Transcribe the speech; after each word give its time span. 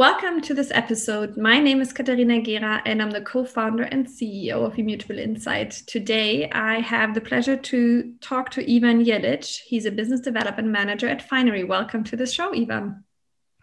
Welcome 0.00 0.40
to 0.40 0.54
this 0.54 0.70
episode. 0.70 1.36
My 1.36 1.60
name 1.60 1.82
is 1.82 1.92
Katharina 1.92 2.40
Gehra 2.40 2.80
and 2.86 3.02
I'm 3.02 3.10
the 3.10 3.20
co 3.20 3.44
founder 3.44 3.82
and 3.82 4.06
CEO 4.06 4.64
of 4.64 4.78
Immutable 4.78 5.18
Insight. 5.18 5.72
Today, 5.86 6.48
I 6.52 6.80
have 6.80 7.12
the 7.12 7.20
pleasure 7.20 7.58
to 7.58 8.14
talk 8.22 8.48
to 8.52 8.62
Ivan 8.62 9.04
Jelic. 9.04 9.44
He's 9.58 9.84
a 9.84 9.90
business 9.90 10.20
development 10.20 10.68
manager 10.68 11.06
at 11.06 11.28
Finery. 11.28 11.64
Welcome 11.64 12.02
to 12.04 12.16
the 12.16 12.26
show, 12.26 12.50
Ivan. 12.54 13.04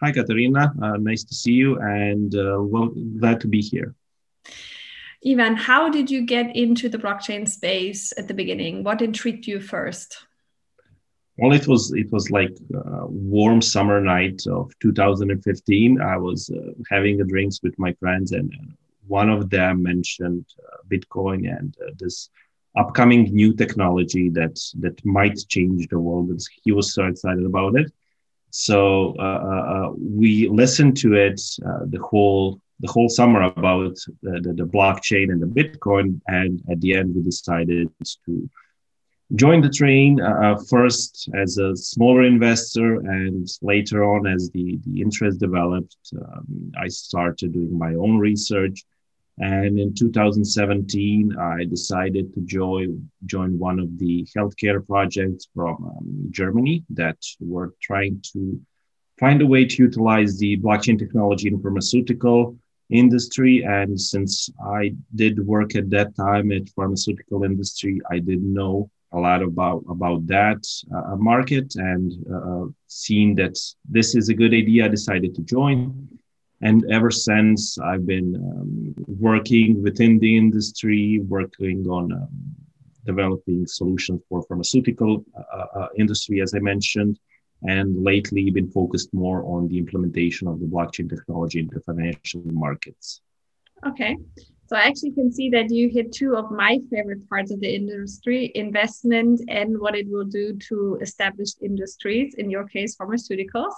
Hi, 0.00 0.12
Katharina. 0.12 0.72
Uh, 0.80 0.96
nice 0.98 1.24
to 1.24 1.34
see 1.34 1.54
you 1.54 1.76
and 1.80 2.32
uh, 2.36 2.58
well, 2.60 2.94
glad 3.18 3.40
to 3.40 3.48
be 3.48 3.60
here. 3.60 3.96
Ivan, 5.26 5.56
how 5.56 5.88
did 5.88 6.08
you 6.08 6.24
get 6.24 6.54
into 6.54 6.88
the 6.88 6.98
blockchain 6.98 7.48
space 7.48 8.12
at 8.16 8.28
the 8.28 8.34
beginning? 8.34 8.84
What 8.84 9.02
intrigued 9.02 9.48
you 9.48 9.58
first? 9.58 10.27
Well 11.38 11.52
it 11.52 11.66
was 11.66 11.92
it 11.92 12.10
was 12.12 12.30
like 12.30 12.54
a 12.74 13.06
warm 13.06 13.60
summer 13.62 14.00
night 14.00 14.40
of 14.46 14.72
2015 14.80 16.00
i 16.00 16.16
was 16.16 16.50
uh, 16.50 16.72
having 16.90 17.16
drinks 17.26 17.60
with 17.62 17.78
my 17.78 17.92
friends 17.94 18.32
and 18.32 18.52
uh, 18.52 18.72
one 19.06 19.30
of 19.30 19.48
them 19.50 19.82
mentioned 19.82 20.44
uh, 20.66 20.76
bitcoin 20.88 21.40
and 21.58 21.74
uh, 21.84 21.90
this 21.98 22.30
upcoming 22.76 23.24
new 23.34 23.52
technology 23.54 24.28
that 24.28 24.56
that 24.78 25.04
might 25.04 25.38
change 25.48 25.88
the 25.88 25.98
world. 25.98 26.28
And 26.30 26.40
he 26.64 26.72
was 26.72 26.94
so 26.94 27.06
excited 27.06 27.44
about 27.44 27.78
it. 27.78 27.92
So 28.50 29.14
uh, 29.18 29.22
uh, 29.22 29.92
we 29.98 30.48
listened 30.48 30.96
to 30.98 31.14
it 31.14 31.40
the 31.94 32.00
whole 32.08 32.60
the 32.80 32.90
whole 32.92 33.08
summer 33.08 33.42
about 33.42 33.96
the, 34.22 34.40
the, 34.40 34.52
the 34.52 34.68
blockchain 34.76 35.32
and 35.32 35.42
the 35.42 35.46
bitcoin. 35.46 36.20
And 36.28 36.62
at 36.70 36.80
the 36.80 36.94
end 36.94 37.14
we 37.14 37.22
decided 37.22 37.90
to 38.26 38.50
joined 39.34 39.62
the 39.62 39.68
train 39.68 40.20
uh, 40.20 40.28
uh, 40.42 40.56
first 40.68 41.28
as 41.34 41.58
a 41.58 41.76
smaller 41.76 42.22
investor 42.24 42.96
and 42.96 43.46
later 43.60 44.02
on 44.04 44.26
as 44.26 44.50
the, 44.50 44.78
the 44.86 45.02
interest 45.02 45.38
developed 45.38 45.96
um, 46.16 46.72
i 46.80 46.88
started 46.88 47.52
doing 47.52 47.76
my 47.78 47.94
own 47.94 48.18
research. 48.18 48.84
And 49.40 49.78
in 49.78 49.94
2017 49.94 51.36
i 51.38 51.64
decided 51.64 52.34
to 52.34 52.40
join 52.40 53.10
join 53.26 53.58
one 53.58 53.78
of 53.78 53.98
the 53.98 54.26
healthcare 54.36 54.84
projects 54.84 55.46
from 55.54 55.76
um, 55.84 56.26
germany 56.30 56.84
that 56.90 57.18
were 57.38 57.74
trying 57.82 58.22
to 58.32 58.60
find 59.20 59.42
a 59.42 59.46
way 59.46 59.64
to 59.66 59.82
utilize 59.82 60.38
the 60.38 60.56
blockchain 60.56 60.98
technology 60.98 61.48
in 61.48 61.60
pharmaceutical 61.60 62.56
industry. 62.88 63.62
And 63.62 64.00
since 64.00 64.48
i 64.64 64.94
did 65.14 65.46
work 65.46 65.76
at 65.76 65.90
that 65.90 66.16
time 66.16 66.50
at 66.50 66.70
pharmaceutical 66.70 67.44
industry 67.44 68.00
i 68.10 68.18
didn't 68.18 68.54
know 68.54 68.90
a 69.12 69.18
lot 69.18 69.42
about 69.42 69.84
about 69.88 70.26
that 70.26 70.62
uh, 70.94 71.16
market 71.16 71.74
and 71.76 72.12
uh, 72.34 72.66
seeing 72.86 73.34
that 73.34 73.56
this 73.88 74.14
is 74.14 74.28
a 74.28 74.34
good 74.34 74.52
idea 74.52 74.84
i 74.84 74.88
decided 74.88 75.34
to 75.34 75.42
join. 75.42 76.08
And 76.60 76.84
ever 76.90 77.10
since 77.10 77.78
i've 77.78 78.06
been 78.06 78.34
um, 78.34 78.94
working 79.06 79.82
within 79.82 80.18
the 80.18 80.36
industry 80.36 81.20
working 81.20 81.86
on 81.88 82.12
um, 82.12 82.28
developing 83.04 83.66
solutions 83.66 84.20
for 84.28 84.42
pharmaceutical 84.42 85.24
uh, 85.36 85.66
uh 85.80 85.88
industry 85.96 86.40
as 86.40 86.54
i 86.54 86.58
mentioned. 86.58 87.18
And 87.62 88.04
lately 88.04 88.50
been 88.50 88.70
focused 88.70 89.12
more 89.12 89.42
on 89.42 89.66
the 89.66 89.78
implementation 89.78 90.46
of 90.46 90.60
the 90.60 90.66
blockchain 90.66 91.10
technology 91.10 91.58
into 91.58 91.80
financial 91.80 92.40
markets. 92.44 93.20
Okay 93.84 94.16
so 94.68 94.76
I 94.76 94.82
actually 94.82 95.12
can 95.12 95.32
see 95.32 95.48
that 95.50 95.70
you 95.70 95.88
hit 95.88 96.12
two 96.12 96.36
of 96.36 96.50
my 96.50 96.78
favorite 96.90 97.26
parts 97.30 97.50
of 97.50 97.58
the 97.58 97.74
industry, 97.74 98.52
investment 98.54 99.40
and 99.48 99.80
what 99.80 99.96
it 99.96 100.06
will 100.10 100.26
do 100.26 100.58
to 100.68 100.98
established 101.00 101.62
industries, 101.62 102.34
in 102.34 102.50
your 102.50 102.64
case, 102.64 102.94
pharmaceuticals. 102.94 103.72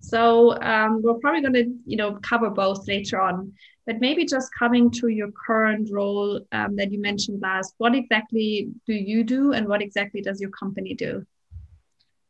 So 0.00 0.60
um, 0.60 1.00
we're 1.02 1.14
probably 1.14 1.40
going 1.40 1.54
to, 1.54 1.74
you 1.86 1.96
know, 1.96 2.18
cover 2.22 2.50
both 2.50 2.86
later 2.86 3.18
on. 3.18 3.54
But 3.86 4.00
maybe 4.00 4.26
just 4.26 4.50
coming 4.52 4.90
to 5.00 5.08
your 5.08 5.30
current 5.46 5.88
role 5.90 6.42
um, 6.52 6.76
that 6.76 6.92
you 6.92 7.00
mentioned 7.00 7.40
last, 7.40 7.72
what 7.78 7.94
exactly 7.94 8.68
do 8.86 8.92
you 8.92 9.24
do 9.24 9.52
and 9.52 9.66
what 9.66 9.80
exactly 9.80 10.20
does 10.20 10.38
your 10.38 10.50
company 10.50 10.92
do? 10.92 11.24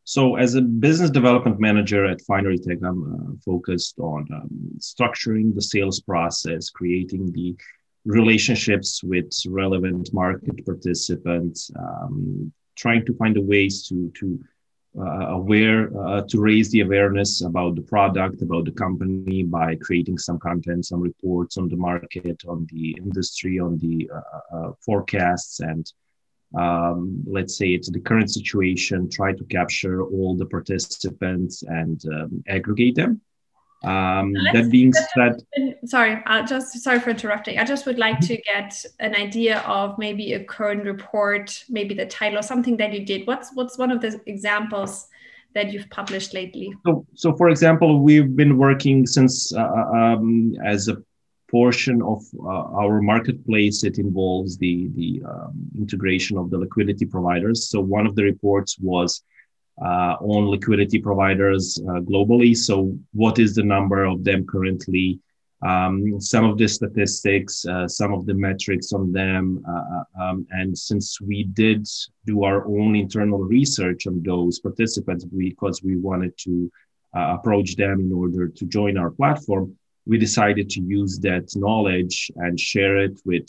So, 0.04 0.36
as 0.36 0.54
a 0.54 0.62
business 0.62 1.10
development 1.10 1.58
manager 1.58 2.04
at 2.04 2.20
Finery 2.20 2.58
Tech, 2.58 2.78
I'm 2.84 3.02
uh, 3.02 3.32
focused 3.44 3.98
on 3.98 4.28
um, 4.32 4.48
structuring 4.78 5.52
the 5.52 5.62
sales 5.62 5.98
process, 5.98 6.70
creating 6.70 7.32
the 7.32 7.56
relationships 8.06 9.02
with 9.02 9.30
relevant 9.48 10.14
market 10.14 10.64
participants, 10.64 11.70
um, 11.78 12.52
trying 12.76 13.04
to 13.04 13.14
find 13.14 13.36
ways 13.36 13.86
to 13.88 14.10
to 14.18 14.40
uh, 14.98 15.26
aware 15.38 15.90
uh, 15.98 16.22
to 16.22 16.40
raise 16.40 16.70
the 16.70 16.80
awareness 16.80 17.42
about 17.42 17.74
the 17.74 17.82
product, 17.82 18.40
about 18.40 18.64
the 18.64 18.70
company 18.70 19.42
by 19.42 19.74
creating 19.76 20.16
some 20.16 20.38
content, 20.38 20.86
some 20.86 21.00
reports 21.00 21.58
on 21.58 21.68
the 21.68 21.76
market, 21.76 22.40
on 22.48 22.66
the 22.72 22.96
industry, 22.96 23.58
on 23.58 23.76
the 23.78 24.08
uh, 24.14 24.16
uh, 24.16 24.56
uh 24.56 24.72
forecasts, 24.84 25.60
and 25.60 25.92
um, 26.54 27.22
let's 27.26 27.58
say 27.58 27.68
it's 27.70 27.90
the 27.90 28.00
current 28.00 28.30
situation. 28.30 29.10
Try 29.10 29.32
to 29.32 29.44
capture 29.44 30.02
all 30.02 30.36
the 30.36 30.46
participants 30.46 31.62
and 31.64 32.00
um, 32.14 32.42
aggregate 32.46 32.94
them 32.94 33.20
um, 33.84 34.32
that 34.52 34.68
being 34.70 34.92
said, 34.92 35.42
sorry, 35.84 36.22
I'll 36.26 36.46
just 36.46 36.78
sorry 36.82 36.98
for 36.98 37.10
interrupting. 37.10 37.58
I 37.58 37.64
just 37.64 37.86
would 37.86 37.98
like 37.98 38.20
to 38.20 38.36
get 38.36 38.84
an 39.00 39.14
idea 39.14 39.60
of 39.60 39.98
maybe 39.98 40.32
a 40.32 40.42
current 40.42 40.84
report, 40.84 41.64
maybe 41.68 41.94
the 41.94 42.06
title 42.06 42.38
or 42.38 42.42
something 42.42 42.76
that 42.78 42.92
you 42.92 43.04
did. 43.04 43.26
What's 43.26 43.50
what's 43.54 43.78
one 43.78 43.90
of 43.90 44.00
the 44.00 44.20
examples 44.26 45.08
that 45.54 45.72
you've 45.72 45.90
published 45.90 46.34
lately? 46.34 46.74
So, 46.84 47.06
so 47.14 47.36
for 47.36 47.48
example, 47.48 48.00
we've 48.00 48.34
been 48.34 48.56
working 48.56 49.06
since 49.06 49.54
uh, 49.54 49.60
uh 49.60 49.96
um, 49.96 50.54
as 50.64 50.88
a 50.88 50.96
portion 51.48 52.02
of 52.02 52.24
uh, 52.40 52.64
our 52.80 53.00
marketplace. 53.00 53.84
It 53.84 53.98
involves 53.98 54.56
the 54.56 54.88
the 54.94 55.22
um, 55.24 55.54
integration 55.78 56.38
of 56.38 56.50
the 56.50 56.58
liquidity 56.58 57.04
providers. 57.04 57.68
So 57.68 57.80
one 57.80 58.06
of 58.06 58.16
the 58.16 58.24
reports 58.24 58.78
was 58.78 59.22
uh, 59.82 60.16
on 60.20 60.46
liquidity 60.48 60.98
providers 60.98 61.78
uh, 61.88 62.00
globally. 62.00 62.56
So, 62.56 62.96
what 63.12 63.38
is 63.38 63.54
the 63.54 63.62
number 63.62 64.04
of 64.04 64.24
them 64.24 64.46
currently? 64.46 65.20
Um, 65.62 66.20
some 66.20 66.44
of 66.44 66.58
the 66.58 66.68
statistics, 66.68 67.64
uh, 67.66 67.88
some 67.88 68.12
of 68.12 68.26
the 68.26 68.34
metrics 68.34 68.92
on 68.92 69.12
them. 69.12 69.64
Uh, 69.68 69.72
uh, 69.72 70.22
um, 70.22 70.46
and 70.50 70.76
since 70.76 71.20
we 71.20 71.44
did 71.44 71.88
do 72.26 72.44
our 72.44 72.66
own 72.66 72.94
internal 72.94 73.38
research 73.38 74.06
on 74.06 74.22
those 74.22 74.60
participants 74.60 75.24
because 75.24 75.82
we 75.82 75.96
wanted 75.96 76.36
to 76.38 76.70
uh, 77.16 77.36
approach 77.38 77.76
them 77.76 78.00
in 78.00 78.12
order 78.12 78.48
to 78.48 78.66
join 78.66 78.98
our 78.98 79.10
platform, 79.10 79.74
we 80.06 80.18
decided 80.18 80.68
to 80.70 80.80
use 80.82 81.18
that 81.18 81.50
knowledge 81.56 82.30
and 82.36 82.60
share 82.60 82.98
it 82.98 83.18
with 83.24 83.48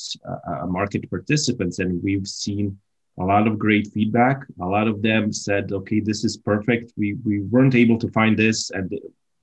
market 0.65 1.07
participants. 1.09 1.79
And 1.79 2.01
we've 2.01 2.27
seen 2.27 2.79
a 3.19 3.23
lot 3.23 3.47
of 3.47 3.57
great 3.57 3.87
feedback. 3.93 4.45
A 4.61 4.65
lot 4.65 4.87
of 4.87 5.01
them 5.01 5.33
said, 5.33 5.71
okay, 5.71 5.99
this 5.99 6.23
is 6.23 6.37
perfect. 6.37 6.93
We, 6.97 7.15
we 7.25 7.41
weren't 7.41 7.75
able 7.75 7.97
to 7.99 8.09
find 8.11 8.37
this 8.37 8.69
and 8.71 8.93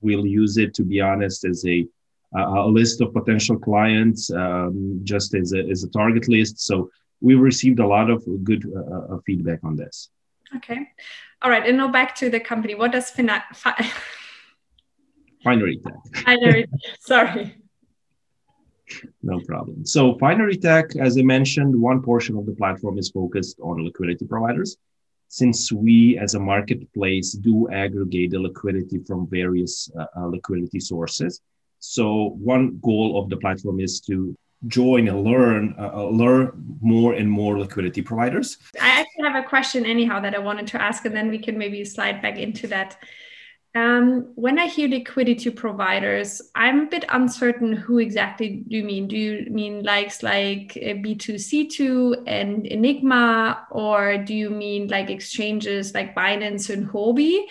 we'll 0.01 0.25
use 0.25 0.57
it, 0.57 0.73
to 0.75 0.83
be 0.83 1.01
honest, 1.01 1.45
as 1.45 1.65
a, 1.65 1.85
a 2.35 2.67
list 2.67 3.01
of 3.01 3.13
potential 3.13 3.57
clients, 3.57 4.31
um, 4.31 5.01
just 5.03 5.35
as 5.35 5.53
a, 5.53 5.59
as 5.69 5.83
a 5.83 5.89
target 5.89 6.29
list. 6.29 6.59
So 6.61 6.89
we 7.21 7.35
received 7.35 7.79
a 7.79 7.87
lot 7.87 8.09
of 8.09 8.23
good 8.43 8.65
uh, 8.75 9.15
uh 9.15 9.17
feedback 9.25 9.59
on 9.63 9.75
this. 9.75 10.09
Okay. 10.55 10.89
All 11.41 11.49
right. 11.49 11.65
And 11.65 11.77
now 11.77 11.89
back 11.89 12.15
to 12.15 12.29
the 12.29 12.39
company. 12.39 12.75
What 12.75 12.91
does 12.91 13.09
Fina- 13.09 13.43
fi- 13.53 13.91
Finery 15.43 15.77
Tech? 15.77 16.25
Finery, 16.25 16.65
sorry 16.99 17.55
no 19.23 19.39
problem. 19.41 19.85
So 19.85 20.17
Finery 20.19 20.57
Tech, 20.57 20.95
as 20.95 21.17
I 21.17 21.21
mentioned, 21.21 21.79
one 21.79 22.01
portion 22.01 22.37
of 22.37 22.45
the 22.45 22.53
platform 22.53 22.97
is 22.97 23.09
focused 23.09 23.59
on 23.59 23.83
liquidity 23.83 24.25
providers. 24.25 24.77
Since 25.27 25.71
we 25.71 26.17
as 26.17 26.35
a 26.35 26.39
marketplace 26.39 27.31
do 27.33 27.69
aggregate 27.71 28.31
the 28.31 28.39
liquidity 28.39 28.99
from 29.07 29.27
various 29.27 29.89
uh, 29.99 30.05
uh, 30.17 30.27
liquidity 30.27 30.79
sources. 30.79 31.41
So 31.79 32.35
one 32.39 32.79
goal 32.81 33.19
of 33.19 33.29
the 33.29 33.37
platform 33.37 33.79
is 33.79 33.99
to 34.01 34.35
join 34.67 35.07
and 35.07 35.23
learn 35.23 35.75
uh, 35.77 35.91
uh 35.93 36.09
learn 36.09 36.51
more 36.81 37.13
and 37.13 37.29
more 37.29 37.59
liquidity 37.59 38.01
providers. 38.01 38.57
I 38.81 39.01
actually 39.01 39.29
have 39.29 39.43
a 39.43 39.47
question 39.47 39.85
anyhow 39.85 40.19
that 40.21 40.33
I 40.33 40.39
wanted 40.39 40.67
to 40.67 40.81
ask, 40.81 41.05
and 41.05 41.15
then 41.15 41.29
we 41.29 41.37
can 41.37 41.57
maybe 41.57 41.83
slide 41.85 42.21
back 42.21 42.37
into 42.37 42.67
that. 42.67 42.97
Um, 43.75 44.31
when 44.35 44.57
I 44.57 44.67
hear 44.67 44.87
liquidity 44.87 45.49
providers, 45.49 46.41
I'm 46.55 46.83
a 46.83 46.85
bit 46.85 47.03
uncertain 47.09 47.73
who 47.73 47.99
exactly 47.99 48.63
do 48.69 48.77
you 48.77 48.85
mean. 48.85 49.09
Do 49.09 49.17
you 49.17 49.49
mean 49.51 49.83
likes 49.83 50.23
like 50.23 50.75
B2C2 50.75 52.23
and 52.25 52.65
Enigma, 52.65 53.67
or 53.69 54.17
do 54.17 54.33
you 54.33 54.49
mean 54.49 54.87
like 54.87 55.09
exchanges 55.09 55.93
like 55.93 56.15
Binance 56.15 56.73
and 56.73 56.87
Huobi? 56.87 57.47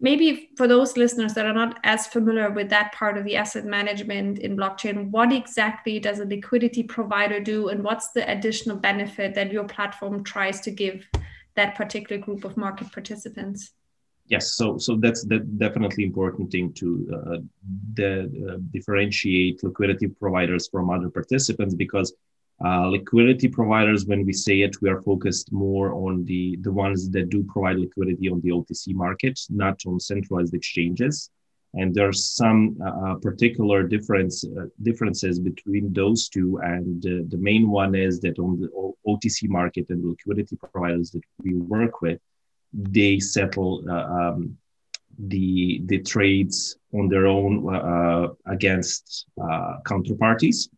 Maybe 0.00 0.48
for 0.56 0.66
those 0.66 0.96
listeners 0.96 1.34
that 1.34 1.44
are 1.44 1.52
not 1.52 1.78
as 1.84 2.06
familiar 2.06 2.50
with 2.50 2.70
that 2.70 2.92
part 2.92 3.18
of 3.18 3.24
the 3.24 3.36
asset 3.36 3.66
management 3.66 4.38
in 4.38 4.56
blockchain, 4.56 5.10
what 5.10 5.30
exactly 5.30 6.00
does 6.00 6.20
a 6.20 6.24
liquidity 6.24 6.84
provider 6.84 7.38
do, 7.38 7.68
and 7.68 7.84
what's 7.84 8.12
the 8.12 8.30
additional 8.30 8.78
benefit 8.78 9.34
that 9.34 9.52
your 9.52 9.64
platform 9.64 10.24
tries 10.24 10.62
to 10.62 10.70
give 10.70 11.06
that 11.54 11.74
particular 11.74 12.20
group 12.20 12.44
of 12.44 12.56
market 12.56 12.90
participants? 12.92 13.72
Yes 14.28 14.52
so 14.52 14.78
so 14.78 14.96
that's 14.96 15.24
the 15.24 15.38
definitely 15.38 16.04
important 16.04 16.50
thing 16.50 16.72
to 16.72 17.08
uh, 17.14 17.38
the, 17.94 18.10
uh, 18.50 18.56
differentiate 18.72 19.62
liquidity 19.62 20.08
providers 20.08 20.68
from 20.68 20.90
other 20.90 21.08
participants 21.08 21.74
because 21.74 22.12
uh, 22.64 22.86
liquidity 22.86 23.48
providers 23.48 24.06
when 24.06 24.24
we 24.24 24.32
say 24.32 24.62
it 24.62 24.80
we 24.80 24.88
are 24.88 25.02
focused 25.02 25.52
more 25.52 25.92
on 25.92 26.24
the 26.24 26.56
the 26.62 26.72
ones 26.72 27.10
that 27.10 27.28
do 27.28 27.44
provide 27.44 27.76
liquidity 27.76 28.28
on 28.28 28.40
the 28.40 28.50
otc 28.50 28.94
market 28.94 29.38
not 29.50 29.80
on 29.86 30.00
centralized 30.00 30.54
exchanges. 30.54 31.30
And 31.74 31.94
there 31.94 32.08
are 32.08 32.12
some 32.12 32.78
uh, 32.80 32.88
uh 32.88 33.14
particular 33.16 33.82
difference 33.82 34.42
uh, 34.44 34.66
differences 34.82 35.38
between 35.38 35.92
those 35.92 36.30
two. 36.30 36.58
And 36.62 37.02
the 37.02 37.36
main 37.36 37.68
one 37.68 37.94
is 37.94 38.18
that 38.20 38.38
on 38.38 38.60
the 38.60 38.68
otc 39.06 39.48
market 39.48 39.84
and 39.90 40.02
the 40.02 40.08
liquidity 40.08 40.56
providers 40.56 41.10
that 41.10 41.20
we 41.42 41.52
work 41.54 42.00
with 42.00 42.18
they 42.76 43.18
settle 43.18 43.82
uh, 43.90 43.94
um, 43.94 44.56
the 45.18 45.80
the 45.86 45.98
trades 46.00 46.76
on 46.92 47.08
their 47.08 47.26
own 47.26 47.74
uh, 47.74 48.28
against 48.46 49.26
uh, 49.40 49.76
counterparties, 49.86 50.68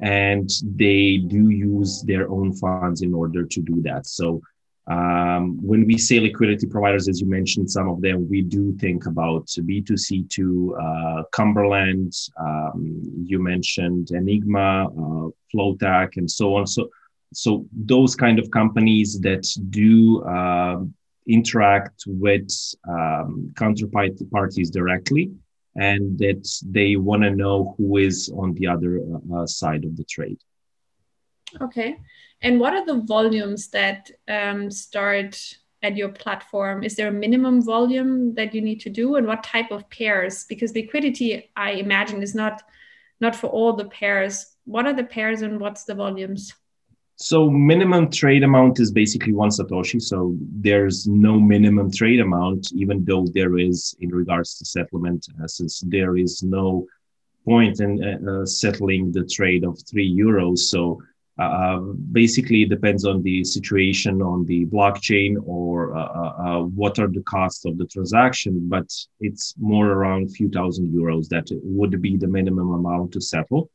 and 0.00 0.48
they 0.62 1.18
do 1.18 1.50
use 1.50 2.02
their 2.06 2.30
own 2.30 2.52
funds 2.54 3.02
in 3.02 3.12
order 3.12 3.44
to 3.44 3.60
do 3.60 3.82
that. 3.82 4.06
So. 4.06 4.40
Um, 4.88 5.64
when 5.64 5.86
we 5.86 5.96
say 5.96 6.18
liquidity 6.18 6.66
providers, 6.66 7.08
as 7.08 7.20
you 7.20 7.28
mentioned, 7.28 7.70
some 7.70 7.88
of 7.88 8.00
them, 8.02 8.28
we 8.28 8.42
do 8.42 8.76
think 8.78 9.06
about 9.06 9.46
B2C2, 9.46 10.40
uh, 10.76 11.22
Cumberland, 11.30 12.12
um, 12.40 13.00
you 13.24 13.40
mentioned 13.40 14.10
Enigma, 14.10 14.86
uh, 14.86 15.30
Flowtac, 15.54 16.16
and 16.16 16.28
so 16.28 16.56
on. 16.56 16.66
So, 16.66 16.90
so 17.32 17.64
those 17.72 18.16
kind 18.16 18.40
of 18.40 18.50
companies 18.50 19.20
that 19.20 19.46
do 19.70 20.24
uh, 20.24 20.80
interact 21.26 22.04
with 22.06 22.50
um, 22.88 23.52
counterparties 23.54 24.70
directly 24.70 25.32
and 25.76 26.18
that 26.18 26.46
they 26.66 26.96
want 26.96 27.22
to 27.22 27.30
know 27.30 27.74
who 27.78 27.96
is 27.96 28.32
on 28.36 28.54
the 28.54 28.66
other 28.66 29.00
uh, 29.34 29.46
side 29.46 29.84
of 29.84 29.96
the 29.96 30.04
trade. 30.04 30.38
Okay. 31.60 31.98
And 32.42 32.58
what 32.58 32.74
are 32.74 32.84
the 32.84 33.00
volumes 33.02 33.68
that 33.68 34.10
um, 34.28 34.70
start 34.70 35.40
at 35.82 35.96
your 35.96 36.08
platform? 36.08 36.82
Is 36.82 36.96
there 36.96 37.08
a 37.08 37.12
minimum 37.12 37.62
volume 37.62 38.34
that 38.34 38.54
you 38.54 38.60
need 38.60 38.80
to 38.80 38.90
do, 38.90 39.16
and 39.16 39.26
what 39.26 39.44
type 39.44 39.70
of 39.70 39.88
pairs? 39.90 40.44
Because 40.48 40.74
liquidity, 40.74 41.50
I 41.56 41.72
imagine, 41.72 42.22
is 42.22 42.34
not 42.34 42.62
not 43.20 43.36
for 43.36 43.46
all 43.46 43.74
the 43.74 43.84
pairs. 43.84 44.56
What 44.64 44.86
are 44.86 44.92
the 44.92 45.04
pairs, 45.04 45.42
and 45.42 45.60
what's 45.60 45.84
the 45.84 45.94
volumes? 45.94 46.52
So 47.22 47.48
minimum 47.48 48.10
trade 48.10 48.42
amount 48.42 48.80
is 48.80 48.90
basically 48.90 49.32
one 49.32 49.50
satoshi. 49.50 50.02
So 50.02 50.36
there's 50.40 51.06
no 51.06 51.38
minimum 51.38 51.88
trade 51.92 52.18
amount, 52.18 52.72
even 52.74 53.04
though 53.04 53.26
there 53.32 53.58
is 53.58 53.94
in 54.00 54.08
regards 54.08 54.58
to 54.58 54.64
settlement, 54.64 55.28
uh, 55.40 55.46
since 55.46 55.84
there 55.86 56.16
is 56.16 56.42
no 56.42 56.84
point 57.44 57.80
in 57.80 57.90
uh, 58.02 58.30
uh 58.30 58.46
settling 58.46 59.12
the 59.12 59.24
trade 59.24 59.62
of 59.62 59.78
three 59.88 60.10
euros. 60.12 60.58
So 60.72 61.00
uh, 61.38 61.78
basically, 62.20 62.62
it 62.62 62.70
depends 62.70 63.04
on 63.04 63.22
the 63.22 63.44
situation 63.44 64.20
on 64.20 64.44
the 64.46 64.66
blockchain 64.66 65.36
or 65.46 65.96
uh, 65.96 66.32
uh, 66.46 66.62
what 66.80 66.98
are 66.98 67.08
the 67.08 67.22
costs 67.22 67.64
of 67.64 67.78
the 67.78 67.86
transaction. 67.86 68.68
But 68.68 68.88
it's 69.20 69.54
more 69.58 69.88
around 69.92 70.26
a 70.26 70.32
few 70.32 70.48
thousand 70.48 70.92
euros 70.92 71.28
that 71.28 71.46
would 71.62 72.02
be 72.02 72.16
the 72.16 72.26
minimum 72.26 72.70
amount 72.72 73.12
to 73.12 73.20
settle. 73.20 73.70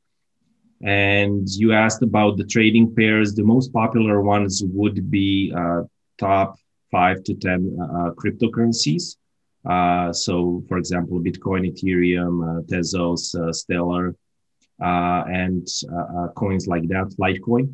And 0.83 1.47
you 1.49 1.73
asked 1.73 2.03
about 2.03 2.37
the 2.37 2.45
trading 2.45 2.93
pairs. 2.93 3.33
The 3.33 3.43
most 3.43 3.73
popular 3.73 4.21
ones 4.21 4.63
would 4.63 5.09
be 5.09 5.53
uh, 5.55 5.83
top 6.17 6.57
five 6.91 7.23
to 7.23 7.33
10 7.33 7.77
uh, 7.81 8.11
cryptocurrencies. 8.11 9.17
Uh, 9.65 10.13
so, 10.13 10.63
for 10.67 10.77
example, 10.77 11.19
Bitcoin, 11.19 11.69
Ethereum, 11.69 12.35
uh, 12.43 12.61
Tezos, 12.63 13.35
uh, 13.35 13.51
Stellar, 13.51 14.15
uh, 14.81 15.23
and 15.27 15.67
coins 16.35 16.67
like 16.67 16.87
that, 16.87 17.13
Litecoin. 17.19 17.73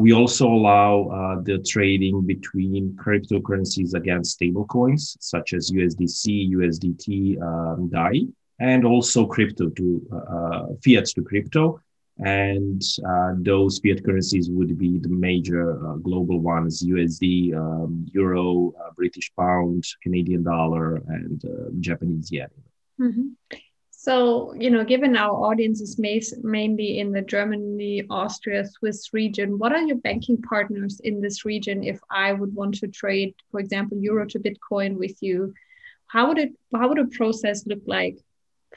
we 0.00 0.12
also 0.12 0.48
allow 0.48 1.40
the 1.44 1.58
trading 1.58 2.26
between 2.26 2.96
cryptocurrencies 2.96 3.94
against 3.94 4.40
stablecoins 4.40 5.16
such 5.20 5.52
as 5.52 5.70
USDC, 5.70 6.50
USDT, 6.52 7.40
um, 7.42 7.88
DAI, 7.90 8.26
and 8.58 8.84
also 8.84 9.26
crypto 9.26 9.68
to 9.68 10.78
fiat 10.82 11.06
to 11.14 11.22
crypto 11.22 11.80
and 12.24 12.82
uh, 13.08 13.32
those 13.38 13.78
fiat 13.78 14.04
currencies 14.04 14.50
would 14.50 14.76
be 14.78 14.98
the 14.98 15.08
major 15.08 15.84
uh, 15.86 15.94
global 15.94 16.40
ones 16.40 16.82
USD, 16.82 17.54
um, 17.54 18.06
Euro, 18.12 18.72
uh, 18.78 18.90
British 18.96 19.32
Pound, 19.38 19.84
Canadian 20.02 20.42
Dollar, 20.42 20.96
and 20.96 21.42
uh, 21.44 21.70
Japanese 21.80 22.30
yen. 22.30 22.48
Mm-hmm. 23.00 23.56
So, 23.90 24.54
you 24.54 24.70
know, 24.70 24.82
given 24.82 25.16
our 25.16 25.32
audience 25.32 25.80
is 25.82 25.98
mainly 25.98 27.00
in 27.00 27.12
the 27.12 27.20
Germany, 27.20 28.04
Austria, 28.08 28.66
Swiss 28.66 29.12
region, 29.12 29.58
what 29.58 29.72
are 29.72 29.82
your 29.82 29.98
banking 29.98 30.40
partners 30.40 31.00
in 31.00 31.20
this 31.20 31.44
region 31.44 31.84
if 31.84 32.00
I 32.10 32.32
would 32.32 32.54
want 32.54 32.76
to 32.76 32.88
trade, 32.88 33.34
for 33.50 33.60
example, 33.60 33.98
Euro 33.98 34.26
to 34.26 34.38
Bitcoin 34.38 34.96
with 34.96 35.22
you? 35.22 35.52
How 36.06 36.28
would 36.28 36.38
it, 36.38 36.52
how 36.74 36.88
would 36.88 36.98
a 36.98 37.06
process 37.08 37.66
look 37.66 37.82
like? 37.86 38.16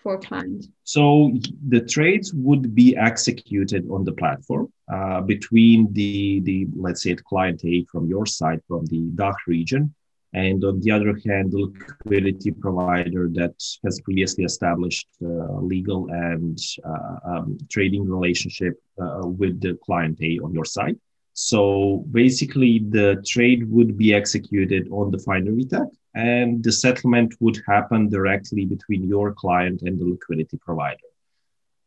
For 0.03 0.17
clients? 0.19 0.67
So 0.83 1.31
the 1.69 1.81
trades 1.81 2.33
would 2.33 2.75
be 2.75 2.95
executed 2.95 3.89
on 3.89 4.03
the 4.03 4.11
platform 4.11 4.71
uh, 4.93 5.21
between 5.21 5.91
the, 5.93 6.41
the, 6.41 6.67
let's 6.75 7.01
say, 7.01 7.13
the 7.13 7.23
client 7.23 7.63
A 7.65 7.85
from 7.91 8.07
your 8.07 8.25
side, 8.25 8.61
from 8.67 8.85
the 8.87 9.01
DACH 9.15 9.41
region, 9.47 9.93
and 10.33 10.63
on 10.63 10.79
the 10.81 10.91
other 10.91 11.13
hand, 11.25 11.51
the 11.51 11.71
liquidity 12.05 12.51
provider 12.51 13.29
that 13.33 13.53
has 13.83 14.01
previously 14.01 14.43
established 14.43 15.07
uh, 15.23 15.59
legal 15.59 16.07
and 16.09 16.57
uh, 16.83 17.17
um, 17.23 17.57
trading 17.69 18.03
relationship 18.09 18.73
uh, 18.99 19.27
with 19.27 19.61
the 19.61 19.77
client 19.85 20.17
A 20.21 20.39
on 20.43 20.53
your 20.53 20.65
side. 20.65 20.99
So 21.33 22.03
basically, 22.11 22.79
the 22.79 23.23
trade 23.27 23.69
would 23.69 23.97
be 23.97 24.13
executed 24.13 24.87
on 24.91 25.11
the 25.11 25.19
Finery 25.19 25.65
Tech, 25.65 25.87
and 26.15 26.63
the 26.63 26.71
settlement 26.71 27.33
would 27.39 27.61
happen 27.67 28.09
directly 28.09 28.65
between 28.65 29.03
your 29.03 29.33
client 29.33 29.81
and 29.81 29.99
the 29.99 30.05
liquidity 30.05 30.57
provider. 30.57 30.97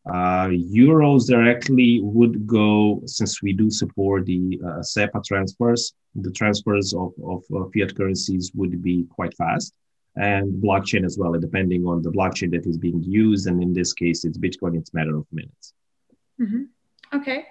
Uh, 0.09 0.49
euros 0.49 1.27
directly 1.27 2.01
would 2.01 2.47
go, 2.47 3.03
since 3.07 3.43
we 3.43 3.53
do 3.53 3.69
support 3.71 4.25
the 4.25 4.61
uh, 4.65 4.81
SEPA 4.83 5.23
transfers, 5.25 5.95
the 6.15 6.31
transfers 6.31 6.95
of, 6.95 7.13
of 7.25 7.43
uh, 7.55 7.65
fiat 7.75 7.97
currencies 7.97 8.53
would 8.55 8.83
be 8.83 9.05
quite 9.11 9.37
fast. 9.37 9.75
And 10.17 10.63
blockchain 10.63 11.05
as 11.05 11.19
well, 11.19 11.33
depending 11.33 11.85
on 11.87 12.01
the 12.03 12.11
blockchain 12.11 12.51
that 12.53 12.67
is 12.67 12.79
being 12.79 13.03
used. 13.03 13.49
And 13.49 13.63
in 13.63 13.75
this 13.75 13.93
case, 13.93 14.25
it's 14.25 14.39
Bitcoin, 14.39 14.79
it's 14.79 14.95
matter 14.95 15.17
of 15.17 15.27
minutes. 15.31 15.75
Mm-hmm. 16.41 16.63
Okay. 17.19 17.47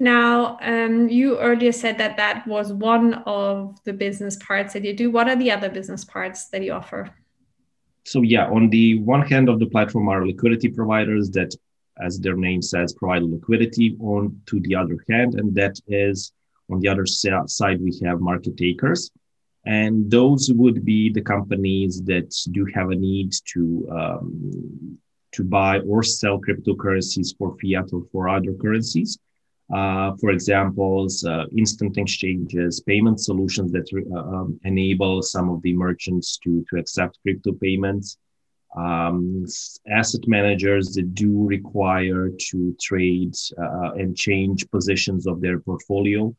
Now, 0.00 0.58
um, 0.62 1.08
you 1.08 1.38
earlier 1.38 1.72
said 1.72 1.98
that 1.98 2.16
that 2.18 2.46
was 2.46 2.72
one 2.72 3.14
of 3.26 3.82
the 3.84 3.92
business 3.92 4.36
parts 4.36 4.72
that 4.74 4.84
you 4.84 4.94
do. 4.94 5.10
What 5.10 5.28
are 5.28 5.34
the 5.34 5.50
other 5.50 5.68
business 5.68 6.04
parts 6.04 6.48
that 6.50 6.62
you 6.62 6.72
offer? 6.72 7.10
So, 8.04 8.22
yeah, 8.22 8.46
on 8.46 8.70
the 8.70 9.00
one 9.00 9.22
hand 9.22 9.48
of 9.48 9.58
the 9.58 9.66
platform 9.66 10.08
are 10.08 10.26
liquidity 10.26 10.68
providers 10.68 11.30
that, 11.30 11.52
as 12.00 12.20
their 12.20 12.36
name 12.36 12.62
says, 12.62 12.92
provide 12.92 13.22
liquidity. 13.22 13.96
On 14.00 14.40
to 14.46 14.60
the 14.60 14.76
other 14.76 14.98
hand, 15.10 15.34
and 15.34 15.52
that 15.56 15.78
is 15.88 16.32
on 16.70 16.78
the 16.78 16.88
other 16.88 17.04
side, 17.06 17.80
we 17.80 17.98
have 18.04 18.20
market 18.20 18.56
takers. 18.56 19.10
And 19.66 20.08
those 20.10 20.50
would 20.52 20.84
be 20.84 21.10
the 21.10 21.22
companies 21.22 22.02
that 22.04 22.34
do 22.52 22.66
have 22.72 22.90
a 22.90 22.94
need 22.94 23.32
to 23.52 23.88
um, 23.90 24.98
to 25.32 25.44
buy 25.44 25.80
or 25.80 26.02
sell 26.02 26.40
cryptocurrencies 26.40 27.36
for 27.36 27.54
fiat 27.60 27.92
or 27.92 28.04
for 28.12 28.28
other 28.28 28.54
currencies 28.54 29.18
uh, 29.74 30.16
for 30.16 30.30
examples, 30.30 31.24
uh, 31.24 31.44
instant 31.56 31.98
exchanges, 31.98 32.80
payment 32.80 33.20
solutions 33.20 33.70
that 33.72 33.86
uh, 33.92 34.18
um, 34.18 34.58
enable 34.64 35.22
some 35.22 35.50
of 35.50 35.60
the 35.62 35.74
merchants 35.74 36.38
to, 36.38 36.64
to 36.70 36.76
accept 36.78 37.18
crypto 37.22 37.52
payments, 37.52 38.16
um, 38.76 39.44
asset 39.90 40.26
managers 40.26 40.94
that 40.94 41.14
do 41.14 41.44
require 41.46 42.30
to 42.38 42.76
trade 42.80 43.34
uh, 43.60 43.92
and 43.92 44.16
change 44.16 44.68
positions 44.70 45.26
of 45.26 45.40
their 45.40 45.58
portfolio. 45.60 46.34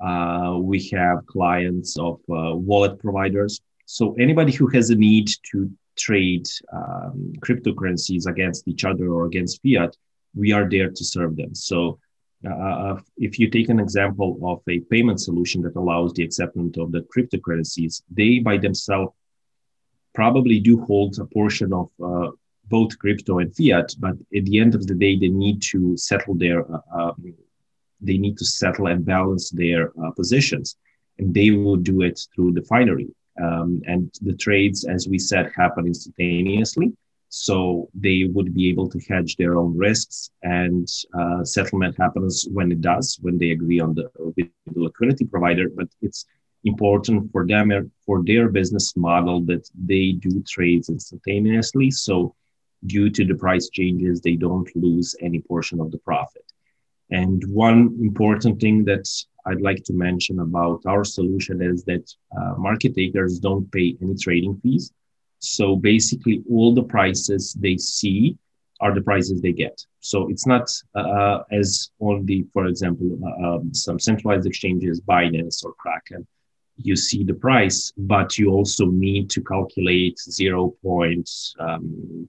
Uh, 0.00 0.58
we 0.60 0.88
have 0.88 1.26
clients 1.26 1.98
of 1.98 2.20
uh, 2.30 2.54
wallet 2.54 2.98
providers. 3.00 3.60
So 3.86 4.14
anybody 4.14 4.52
who 4.52 4.68
has 4.68 4.90
a 4.90 4.94
need 4.94 5.28
to 5.50 5.70
trade 5.96 6.46
um, 6.72 7.32
cryptocurrencies 7.40 8.26
against 8.26 8.68
each 8.68 8.84
other 8.84 9.08
or 9.08 9.26
against 9.26 9.60
fiat, 9.62 9.96
we 10.34 10.52
are 10.52 10.68
there 10.68 10.90
to 10.90 11.04
serve 11.04 11.36
them. 11.36 11.54
So 11.54 11.98
uh, 12.46 12.50
uh, 12.50 13.00
if 13.16 13.38
you 13.38 13.50
take 13.50 13.68
an 13.68 13.80
example 13.80 14.38
of 14.44 14.60
a 14.68 14.80
payment 14.80 15.20
solution 15.20 15.60
that 15.62 15.76
allows 15.76 16.12
the 16.12 16.22
acceptance 16.22 16.76
of 16.78 16.92
the 16.92 17.00
cryptocurrencies, 17.12 18.02
they 18.10 18.38
by 18.38 18.56
themselves 18.56 19.12
probably 20.14 20.60
do 20.60 20.80
hold 20.84 21.18
a 21.18 21.24
portion 21.24 21.72
of 21.72 21.90
uh, 22.04 22.30
both 22.68 22.98
crypto 22.98 23.38
and 23.38 23.54
fiat, 23.56 23.94
but 23.98 24.14
at 24.36 24.44
the 24.44 24.58
end 24.58 24.74
of 24.74 24.86
the 24.86 24.94
day, 24.94 25.16
they 25.16 25.28
need 25.28 25.60
to 25.62 25.96
settle 25.96 26.34
their 26.34 26.60
uh, 26.72 26.80
um, 26.94 27.34
they 28.00 28.16
need 28.16 28.38
to 28.38 28.44
settle 28.44 28.86
and 28.86 29.04
balance 29.04 29.50
their 29.50 29.90
uh, 30.00 30.12
positions, 30.12 30.76
and 31.18 31.34
they 31.34 31.50
will 31.50 31.76
do 31.76 32.02
it 32.02 32.20
through 32.34 32.52
the 32.52 32.62
finery. 32.62 33.08
Um, 33.42 33.82
and 33.86 34.12
the 34.20 34.36
trades, 34.36 34.84
as 34.84 35.08
we 35.08 35.18
said, 35.18 35.50
happen 35.56 35.86
instantaneously. 35.86 36.92
So 37.28 37.90
they 37.94 38.24
would 38.24 38.54
be 38.54 38.70
able 38.70 38.88
to 38.88 38.98
hedge 39.08 39.36
their 39.36 39.56
own 39.58 39.76
risks, 39.76 40.30
and 40.42 40.88
uh, 41.18 41.44
settlement 41.44 41.96
happens 41.98 42.46
when 42.50 42.72
it 42.72 42.80
does, 42.80 43.18
when 43.20 43.36
they 43.38 43.50
agree 43.50 43.80
on 43.80 43.94
the 43.94 44.10
with 44.16 44.48
the 44.66 44.80
liquidity 44.80 45.26
provider. 45.26 45.68
But 45.68 45.88
it's 46.00 46.24
important 46.64 47.30
for 47.32 47.46
them 47.46 47.90
for 48.04 48.24
their 48.24 48.48
business 48.48 48.96
model 48.96 49.42
that 49.42 49.68
they 49.86 50.12
do 50.12 50.42
trades 50.48 50.88
instantaneously. 50.88 51.90
So 51.90 52.34
due 52.86 53.10
to 53.10 53.24
the 53.24 53.34
price 53.34 53.68
changes, 53.68 54.20
they 54.20 54.36
don't 54.36 54.68
lose 54.74 55.14
any 55.20 55.40
portion 55.40 55.80
of 55.80 55.90
the 55.90 55.98
profit. 55.98 56.44
And 57.10 57.42
one 57.48 57.96
important 58.00 58.60
thing 58.60 58.84
that 58.84 59.06
I'd 59.46 59.62
like 59.62 59.82
to 59.84 59.94
mention 59.94 60.40
about 60.40 60.82
our 60.86 61.04
solution 61.04 61.62
is 61.62 61.84
that 61.84 62.10
uh, 62.38 62.54
market 62.58 62.94
takers 62.94 63.38
don't 63.38 63.70
pay 63.72 63.96
any 64.02 64.14
trading 64.16 64.60
fees. 64.62 64.92
So 65.38 65.76
basically, 65.76 66.42
all 66.50 66.74
the 66.74 66.82
prices 66.82 67.54
they 67.58 67.76
see 67.76 68.36
are 68.80 68.94
the 68.94 69.00
prices 69.00 69.40
they 69.40 69.52
get. 69.52 69.84
So 70.00 70.28
it's 70.28 70.46
not 70.46 70.70
uh, 70.94 71.40
as 71.50 71.90
on 72.00 72.24
the, 72.26 72.46
for 72.52 72.66
example, 72.66 73.18
uh, 73.24 73.46
um, 73.46 73.74
some 73.74 73.98
centralized 73.98 74.46
exchanges, 74.46 75.00
Binance 75.00 75.64
or 75.64 75.74
Kraken, 75.74 76.26
you 76.76 76.94
see 76.96 77.24
the 77.24 77.34
price, 77.34 77.92
but 77.96 78.38
you 78.38 78.50
also 78.50 78.86
need 78.86 79.28
to 79.30 79.42
calculate 79.42 80.16
0.25 80.16 81.48
um, 81.58 82.28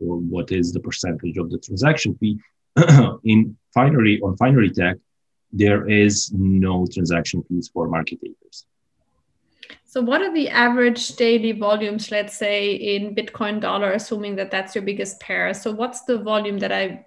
or 0.00 0.16
what 0.16 0.50
is 0.52 0.72
the 0.72 0.80
percentage 0.80 1.36
of 1.36 1.50
the 1.50 1.58
transaction 1.58 2.16
fee. 2.18 2.38
in 3.24 3.56
Finery 3.74 4.20
on 4.22 4.36
Finery 4.36 4.70
Tech, 4.70 4.96
there 5.52 5.88
is 5.88 6.32
no 6.32 6.86
transaction 6.92 7.42
fees 7.48 7.70
for 7.72 7.88
market 7.88 8.20
takers. 8.20 8.64
So, 9.90 10.02
what 10.02 10.20
are 10.20 10.34
the 10.34 10.50
average 10.50 11.16
daily 11.16 11.52
volumes, 11.52 12.10
let's 12.10 12.36
say, 12.36 12.74
in 12.74 13.14
Bitcoin 13.14 13.58
dollar, 13.58 13.92
assuming 13.92 14.36
that 14.36 14.50
that's 14.50 14.74
your 14.74 14.84
biggest 14.84 15.18
pair? 15.18 15.54
So, 15.54 15.72
what's 15.72 16.02
the 16.02 16.18
volume 16.18 16.58
that 16.58 16.70
I 16.70 17.02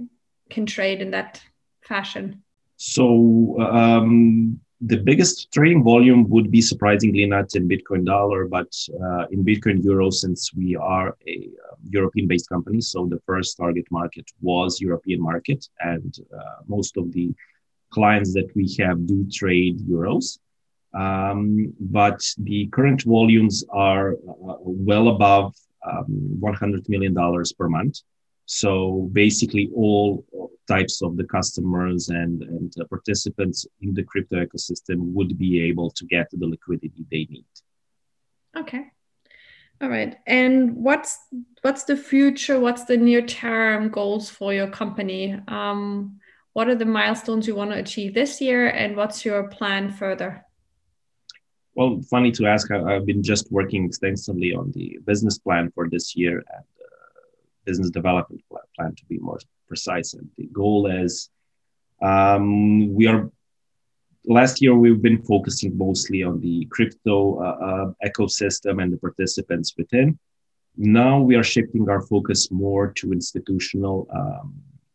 can 0.50 0.66
trade 0.66 1.00
in 1.00 1.12
that 1.12 1.40
fashion? 1.82 2.42
So, 2.78 3.62
um, 3.62 4.60
the 4.82 4.98
biggest 4.98 5.52
trading 5.54 5.84
volume 5.84 6.28
would 6.32 6.50
be 6.50 6.60
surprisingly 6.60 7.28
not 7.28 7.54
in 7.54 7.70
Bitcoin 7.70 8.04
dollar, 8.04 8.48
but 8.48 8.76
uh, 9.00 9.28
in 9.30 9.46
Bitcoin 9.46 9.84
euro, 9.84 10.10
since 10.10 10.52
we 10.52 10.76
are 10.76 11.16
a 11.28 11.50
uh, 11.70 11.76
European 11.88 12.26
based 12.28 12.50
company. 12.50 12.82
So 12.82 13.06
the 13.06 13.22
first 13.28 13.58
target 13.58 13.86
market 13.92 14.26
was 14.42 14.82
European 14.82 15.22
market, 15.22 15.70
and 15.82 16.18
uh, 16.36 16.64
most 16.66 16.98
of 16.98 17.14
the 17.14 17.32
clients 17.92 18.34
that 18.34 18.50
we 18.56 18.76
have 18.80 19.06
do 19.06 19.30
trade 19.32 19.82
euros. 19.82 20.40
Um, 20.94 21.74
but 21.80 22.22
the 22.38 22.68
current 22.68 23.04
volumes 23.04 23.64
are 23.70 24.14
uh, 24.14 24.58
well 24.60 25.08
above 25.10 25.56
um, 25.90 26.40
$100 26.40 26.90
million 26.90 27.16
per 27.58 27.70
month. 27.70 28.00
So 28.46 29.10
basically, 29.14 29.72
all 29.74 30.26
types 30.68 31.02
of 31.02 31.16
the 31.16 31.24
customers 31.24 32.10
and, 32.10 32.42
and 32.42 32.74
uh, 32.80 32.86
participants 32.86 33.66
in 33.82 33.94
the 33.94 34.04
crypto 34.04 34.46
ecosystem 34.46 34.98
would 35.14 35.38
be 35.38 35.64
able 35.70 35.90
to 35.92 36.06
get 36.06 36.28
the 36.32 36.48
liquidity 36.48 37.06
they 37.10 37.28
need. 37.30 37.46
Okay. 38.58 38.88
All 39.82 39.90
right. 39.90 40.18
And 40.28 40.76
what's 40.76 41.18
what's 41.62 41.86
the 41.86 41.98
future? 41.98 42.60
What's 42.60 42.84
the 42.84 42.98
near 42.98 43.22
term 43.22 43.90
goals 43.90 44.30
for 44.30 44.54
your 44.54 44.68
company? 44.68 45.40
Um, 45.48 46.20
what 46.54 46.68
are 46.68 46.76
the 46.76 46.86
milestones 46.86 47.48
you 47.48 47.56
want 47.56 47.72
to 47.72 47.80
achieve 47.80 48.14
this 48.14 48.42
year, 48.42 48.68
and 48.68 48.96
what's 48.96 49.26
your 49.26 49.48
plan 49.48 49.90
further? 49.92 50.46
Well, 51.76 52.02
funny 52.10 52.32
to 52.34 52.48
ask. 52.48 52.70
I, 52.72 52.94
have 52.94 53.06
been 53.06 53.24
just 53.24 53.52
working 53.52 53.86
extensively 53.86 54.54
on 54.54 54.72
the 54.72 55.00
business 55.06 55.38
plan 55.38 55.72
for 55.74 55.88
this 55.90 56.16
year 56.16 56.38
and 56.38 56.66
uh, 56.86 57.22
business 57.66 57.90
development 57.90 58.44
plan 58.76 58.94
to 58.96 59.06
be 59.06 59.20
more 59.20 59.40
precise. 59.68 60.14
And 60.14 60.30
the 60.38 60.48
goal 60.48 60.88
is 60.88 61.30
um, 62.02 62.94
we 62.94 63.08
are 63.08 63.32
last 64.26 64.62
year 64.62 64.76
we've 64.76 65.02
been 65.02 65.22
focusing 65.24 65.78
mostly 65.78 66.24
on 66.24 66.42
the 66.42 66.66
crypto 66.66 67.40
uh, 67.40 67.58
uh, 67.68 68.08
ecosystem 68.10 68.84
and 68.84 68.92
the 68.92 68.98
participants 68.98 69.74
within. 69.78 70.20
Now 70.76 71.20
we 71.22 71.36
are 71.36 71.44
shifting 71.44 71.90
our 71.90 72.02
focus 72.02 72.52
more 72.52 72.92
to 72.94 73.14
institutional 73.14 74.08
um, 74.14 74.54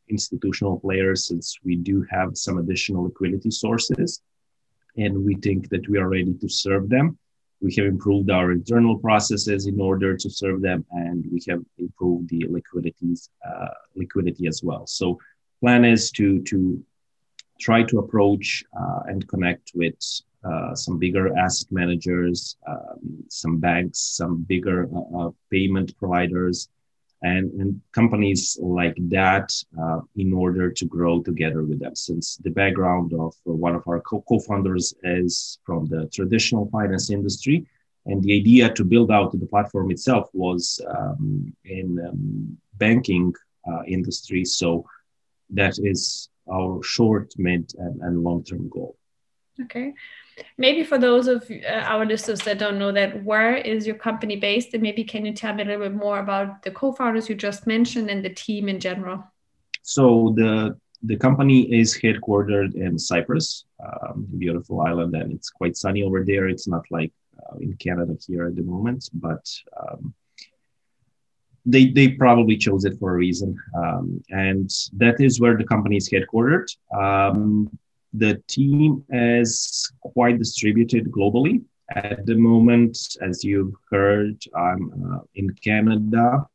institutional 0.08 0.78
players 0.78 1.26
since 1.26 1.58
we 1.64 1.74
do 1.74 2.06
have 2.10 2.36
some 2.36 2.58
additional 2.58 3.04
liquidity 3.04 3.50
sources 3.50 4.20
and 4.96 5.24
we 5.24 5.34
think 5.36 5.68
that 5.70 5.88
we 5.88 5.98
are 5.98 6.08
ready 6.08 6.34
to 6.34 6.48
serve 6.48 6.88
them. 6.88 7.18
We 7.60 7.74
have 7.76 7.86
improved 7.86 8.30
our 8.30 8.52
internal 8.52 8.98
processes 8.98 9.66
in 9.66 9.80
order 9.80 10.16
to 10.16 10.30
serve 10.30 10.60
them, 10.60 10.84
and 10.90 11.24
we 11.32 11.42
have 11.48 11.62
improved 11.78 12.28
the 12.28 12.44
uh, 12.44 13.68
liquidity 13.94 14.46
as 14.46 14.62
well. 14.62 14.86
So, 14.86 15.18
plan 15.60 15.84
is 15.84 16.10
to 16.12 16.42
to 16.42 16.84
try 17.58 17.82
to 17.82 17.98
approach 17.98 18.62
uh, 18.78 19.00
and 19.06 19.26
connect 19.28 19.72
with 19.74 19.94
uh, 20.44 20.74
some 20.74 20.98
bigger 20.98 21.36
asset 21.36 21.68
managers, 21.72 22.56
um, 22.68 23.24
some 23.28 23.58
banks, 23.58 23.98
some 23.98 24.42
bigger 24.42 24.88
uh, 24.94 25.18
uh, 25.18 25.30
payment 25.50 25.96
providers, 25.98 26.68
and, 27.26 27.44
and 27.60 27.80
companies 27.92 28.42
like 28.60 28.96
that 29.18 29.48
uh, 29.82 30.00
in 30.16 30.32
order 30.32 30.66
to 30.78 30.84
grow 30.96 31.14
together 31.22 31.62
with 31.68 31.78
them. 31.80 31.94
Since 31.94 32.36
the 32.44 32.54
background 32.60 33.12
of 33.24 33.34
one 33.44 33.74
of 33.74 33.84
our 33.90 34.00
co 34.00 34.38
founders 34.46 34.94
is 35.02 35.58
from 35.66 35.86
the 35.92 36.00
traditional 36.16 36.64
finance 36.70 37.10
industry, 37.10 37.66
and 38.08 38.22
the 38.22 38.34
idea 38.40 38.66
to 38.74 38.84
build 38.84 39.10
out 39.10 39.32
the 39.32 39.52
platform 39.54 39.90
itself 39.90 40.24
was 40.32 40.80
um, 40.96 41.52
in 41.64 41.88
um, 42.08 42.56
banking 42.84 43.34
uh, 43.70 43.82
industry. 43.96 44.44
So 44.44 44.68
that 45.50 45.74
is 45.92 46.28
our 46.56 46.82
short, 46.82 47.28
mid, 47.38 47.72
and, 47.84 48.00
and 48.02 48.22
long 48.22 48.44
term 48.44 48.68
goal. 48.68 48.96
Okay. 49.62 49.94
Maybe 50.58 50.84
for 50.84 50.98
those 50.98 51.28
of 51.28 51.50
uh, 51.50 51.72
our 51.72 52.04
listeners 52.04 52.40
that 52.40 52.58
don't 52.58 52.78
know 52.78 52.92
that, 52.92 53.24
where 53.24 53.56
is 53.56 53.86
your 53.86 53.96
company 53.96 54.36
based? 54.36 54.74
And 54.74 54.82
maybe 54.82 55.02
can 55.02 55.24
you 55.24 55.32
tell 55.32 55.54
me 55.54 55.62
a 55.62 55.66
little 55.66 55.88
bit 55.88 55.94
more 55.94 56.18
about 56.18 56.62
the 56.62 56.70
co-founders 56.70 57.28
you 57.28 57.34
just 57.34 57.66
mentioned 57.66 58.10
and 58.10 58.24
the 58.24 58.30
team 58.30 58.68
in 58.68 58.78
general? 58.80 59.24
So 59.82 60.34
the 60.36 60.78
the 61.02 61.16
company 61.16 61.62
is 61.72 61.96
headquartered 61.96 62.74
in 62.74 62.98
Cyprus, 62.98 63.64
um, 63.80 64.26
beautiful 64.38 64.80
island, 64.80 65.14
and 65.14 65.32
it's 65.32 65.50
quite 65.50 65.76
sunny 65.76 66.02
over 66.02 66.24
there. 66.24 66.48
It's 66.48 66.66
not 66.66 66.84
like 66.90 67.12
uh, 67.38 67.58
in 67.58 67.74
Canada 67.74 68.16
here 68.26 68.46
at 68.46 68.56
the 68.56 68.62
moment, 68.62 69.08
but 69.14 69.44
um, 69.80 70.14
they 71.64 71.86
they 71.90 72.08
probably 72.08 72.56
chose 72.56 72.84
it 72.84 72.98
for 72.98 73.14
a 73.14 73.16
reason, 73.16 73.58
um, 73.76 74.22
and 74.30 74.70
that 74.94 75.20
is 75.20 75.40
where 75.40 75.56
the 75.56 75.64
company 75.64 75.96
is 75.96 76.08
headquartered. 76.08 76.68
Um, 76.94 77.70
the 78.18 78.42
team 78.48 79.04
is 79.10 79.92
quite 80.00 80.38
distributed 80.38 81.10
globally. 81.10 81.62
At 81.94 82.26
the 82.26 82.34
moment, 82.34 82.98
as 83.22 83.44
you've 83.44 83.74
heard, 83.90 84.42
I'm 84.56 84.82
uh, 84.92 85.20
in 85.34 85.50
Canada. 85.54 86.46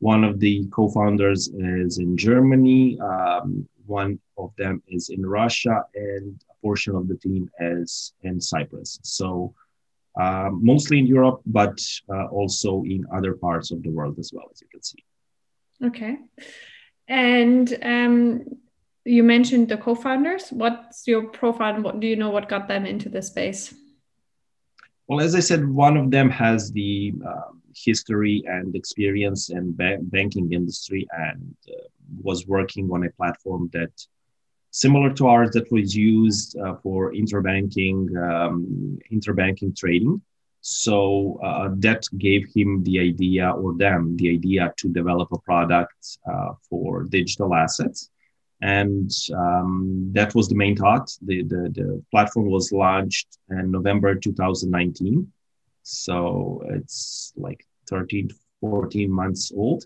One 0.00 0.24
of 0.24 0.40
the 0.40 0.66
co 0.72 0.88
founders 0.90 1.48
is 1.48 1.98
in 1.98 2.16
Germany. 2.16 2.98
Um, 3.00 3.68
one 3.86 4.18
of 4.36 4.52
them 4.58 4.82
is 4.88 5.10
in 5.10 5.24
Russia, 5.24 5.84
and 5.94 6.42
a 6.50 6.54
portion 6.62 6.96
of 6.96 7.06
the 7.06 7.16
team 7.16 7.48
is 7.60 8.14
in 8.22 8.40
Cyprus. 8.40 8.98
So, 9.02 9.54
uh, 10.20 10.50
mostly 10.52 10.98
in 10.98 11.06
Europe, 11.06 11.40
but 11.46 11.78
uh, 12.12 12.26
also 12.26 12.82
in 12.82 13.06
other 13.12 13.34
parts 13.34 13.70
of 13.70 13.82
the 13.82 13.90
world 13.90 14.18
as 14.18 14.32
well, 14.32 14.48
as 14.52 14.60
you 14.60 14.68
can 14.72 14.82
see. 14.82 15.04
Okay. 15.84 16.18
And 17.06 17.76
um, 17.82 18.44
you 19.04 19.22
mentioned 19.22 19.68
the 19.68 19.76
co-founders. 19.76 20.48
What's 20.50 21.06
your 21.06 21.28
profile? 21.28 21.80
What 21.80 22.00
do 22.00 22.06
you 22.06 22.16
know 22.16 22.30
what 22.30 22.48
got 22.48 22.68
them 22.68 22.86
into 22.86 23.08
the 23.08 23.22
space? 23.22 23.74
Well 25.06 25.20
as 25.20 25.34
i 25.34 25.40
said 25.40 25.68
one 25.68 25.98
of 25.98 26.10
them 26.10 26.30
has 26.30 26.72
the 26.72 27.12
uh, 27.26 27.52
history 27.76 28.42
and 28.46 28.74
experience 28.74 29.50
in 29.50 29.76
ba- 29.76 29.98
banking 30.00 30.52
industry 30.52 31.06
and 31.12 31.54
uh, 31.68 31.72
was 32.22 32.46
working 32.46 32.90
on 32.90 33.04
a 33.04 33.10
platform 33.10 33.68
that 33.74 33.92
similar 34.70 35.12
to 35.12 35.26
ours 35.26 35.50
that 35.50 35.70
was 35.70 35.94
used 35.94 36.56
uh, 36.58 36.76
for 36.82 37.12
interbanking 37.12 37.98
um, 38.16 38.98
interbanking 39.12 39.76
trading. 39.76 40.22
So 40.62 41.38
uh, 41.44 41.68
that 41.80 42.02
gave 42.16 42.48
him 42.54 42.82
the 42.84 42.98
idea 42.98 43.50
or 43.50 43.74
them 43.74 44.16
the 44.16 44.30
idea 44.30 44.72
to 44.78 44.88
develop 44.88 45.28
a 45.32 45.38
product 45.40 46.18
uh, 46.26 46.52
for 46.70 47.04
digital 47.04 47.54
assets 47.54 48.08
and 48.64 49.10
um, 49.36 50.10
that 50.14 50.34
was 50.34 50.48
the 50.48 50.54
main 50.54 50.74
thought. 50.74 51.10
The, 51.20 51.42
the, 51.42 51.68
the 51.78 52.02
platform 52.10 52.46
was 52.50 52.72
launched 52.72 53.36
in 53.50 53.70
November 53.70 54.14
2019, 54.14 55.30
so 55.82 56.62
it's 56.70 57.34
like 57.36 57.66
13 57.90 58.30
14 58.62 59.10
months 59.10 59.52
old, 59.54 59.84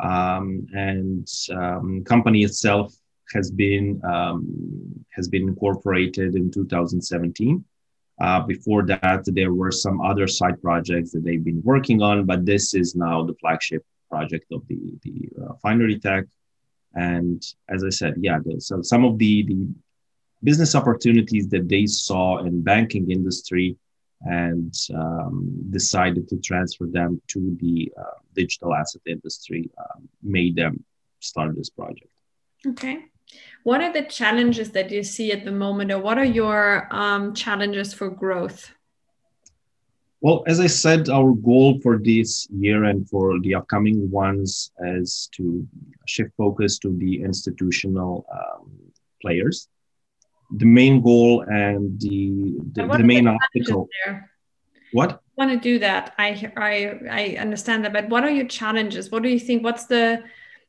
um, 0.00 0.66
and 0.72 1.28
um, 1.52 2.02
company 2.04 2.42
itself 2.44 2.94
has 3.34 3.50
been 3.50 4.00
um, 4.04 5.04
has 5.10 5.28
been 5.28 5.42
incorporated 5.42 6.34
in 6.34 6.50
2017. 6.50 7.62
Uh, 8.18 8.40
before 8.40 8.86
that, 8.86 9.22
there 9.26 9.52
were 9.52 9.72
some 9.72 10.00
other 10.00 10.26
side 10.26 10.62
projects 10.62 11.12
that 11.12 11.24
they've 11.24 11.44
been 11.44 11.60
working 11.62 12.00
on, 12.00 12.24
but 12.24 12.46
this 12.46 12.72
is 12.72 12.94
now 12.94 13.22
the 13.22 13.34
flagship 13.34 13.84
project 14.10 14.46
of 14.50 14.66
the 14.68 14.80
the 15.02 15.28
uh, 15.42 15.52
Finery 15.62 15.98
Tech. 15.98 16.24
And 16.94 17.44
as 17.68 17.84
I 17.84 17.90
said, 17.90 18.14
yeah, 18.18 18.38
so 18.58 18.82
some 18.82 19.04
of 19.04 19.18
the 19.18 19.44
the 19.44 19.68
business 20.42 20.74
opportunities 20.74 21.48
that 21.48 21.68
they 21.68 21.86
saw 21.86 22.38
in 22.38 22.62
banking 22.62 23.10
industry 23.10 23.76
and 24.20 24.74
um, 24.94 25.50
decided 25.70 26.28
to 26.28 26.36
transfer 26.38 26.86
them 26.86 27.20
to 27.28 27.56
the 27.60 27.92
uh, 27.98 28.18
digital 28.34 28.74
asset 28.74 29.02
industry 29.06 29.70
um, 29.78 30.08
made 30.22 30.54
them 30.56 30.84
start 31.20 31.56
this 31.56 31.70
project. 31.70 32.10
Okay. 32.66 33.06
What 33.64 33.80
are 33.80 33.92
the 33.92 34.02
challenges 34.02 34.70
that 34.70 34.90
you 34.90 35.02
see 35.02 35.32
at 35.32 35.44
the 35.44 35.52
moment, 35.52 35.90
or 35.90 35.98
what 35.98 36.18
are 36.18 36.24
your 36.24 36.88
um, 36.90 37.34
challenges 37.34 37.92
for 37.92 38.08
growth? 38.10 38.70
Well, 40.24 40.42
as 40.46 40.58
I 40.58 40.68
said, 40.68 41.10
our 41.10 41.32
goal 41.32 41.80
for 41.82 41.98
this 41.98 42.48
year 42.48 42.84
and 42.84 43.06
for 43.10 43.38
the 43.40 43.56
upcoming 43.56 44.10
ones 44.10 44.72
is 44.96 45.28
to 45.36 45.68
shift 46.06 46.30
focus 46.38 46.78
to 46.78 46.96
the 46.96 47.20
institutional 47.20 48.24
um, 48.32 48.70
players. 49.20 49.68
The 50.56 50.64
main 50.64 51.02
goal 51.02 51.42
and 51.42 52.00
the 52.00 52.56
the, 52.72 52.86
the 52.86 53.04
main 53.04 53.28
obstacle. 53.28 53.86
There? 54.06 54.30
What? 54.92 55.10
I 55.12 55.16
want 55.36 55.50
to 55.50 55.60
do 55.60 55.78
that. 55.80 56.14
I 56.16 56.50
I 56.56 56.74
I 57.20 57.36
understand 57.38 57.84
that, 57.84 57.92
but 57.92 58.08
what 58.08 58.24
are 58.24 58.30
your 58.30 58.48
challenges? 58.48 59.10
What 59.10 59.22
do 59.22 59.28
you 59.28 59.38
think? 59.38 59.62
What's 59.62 59.84
the 59.84 60.24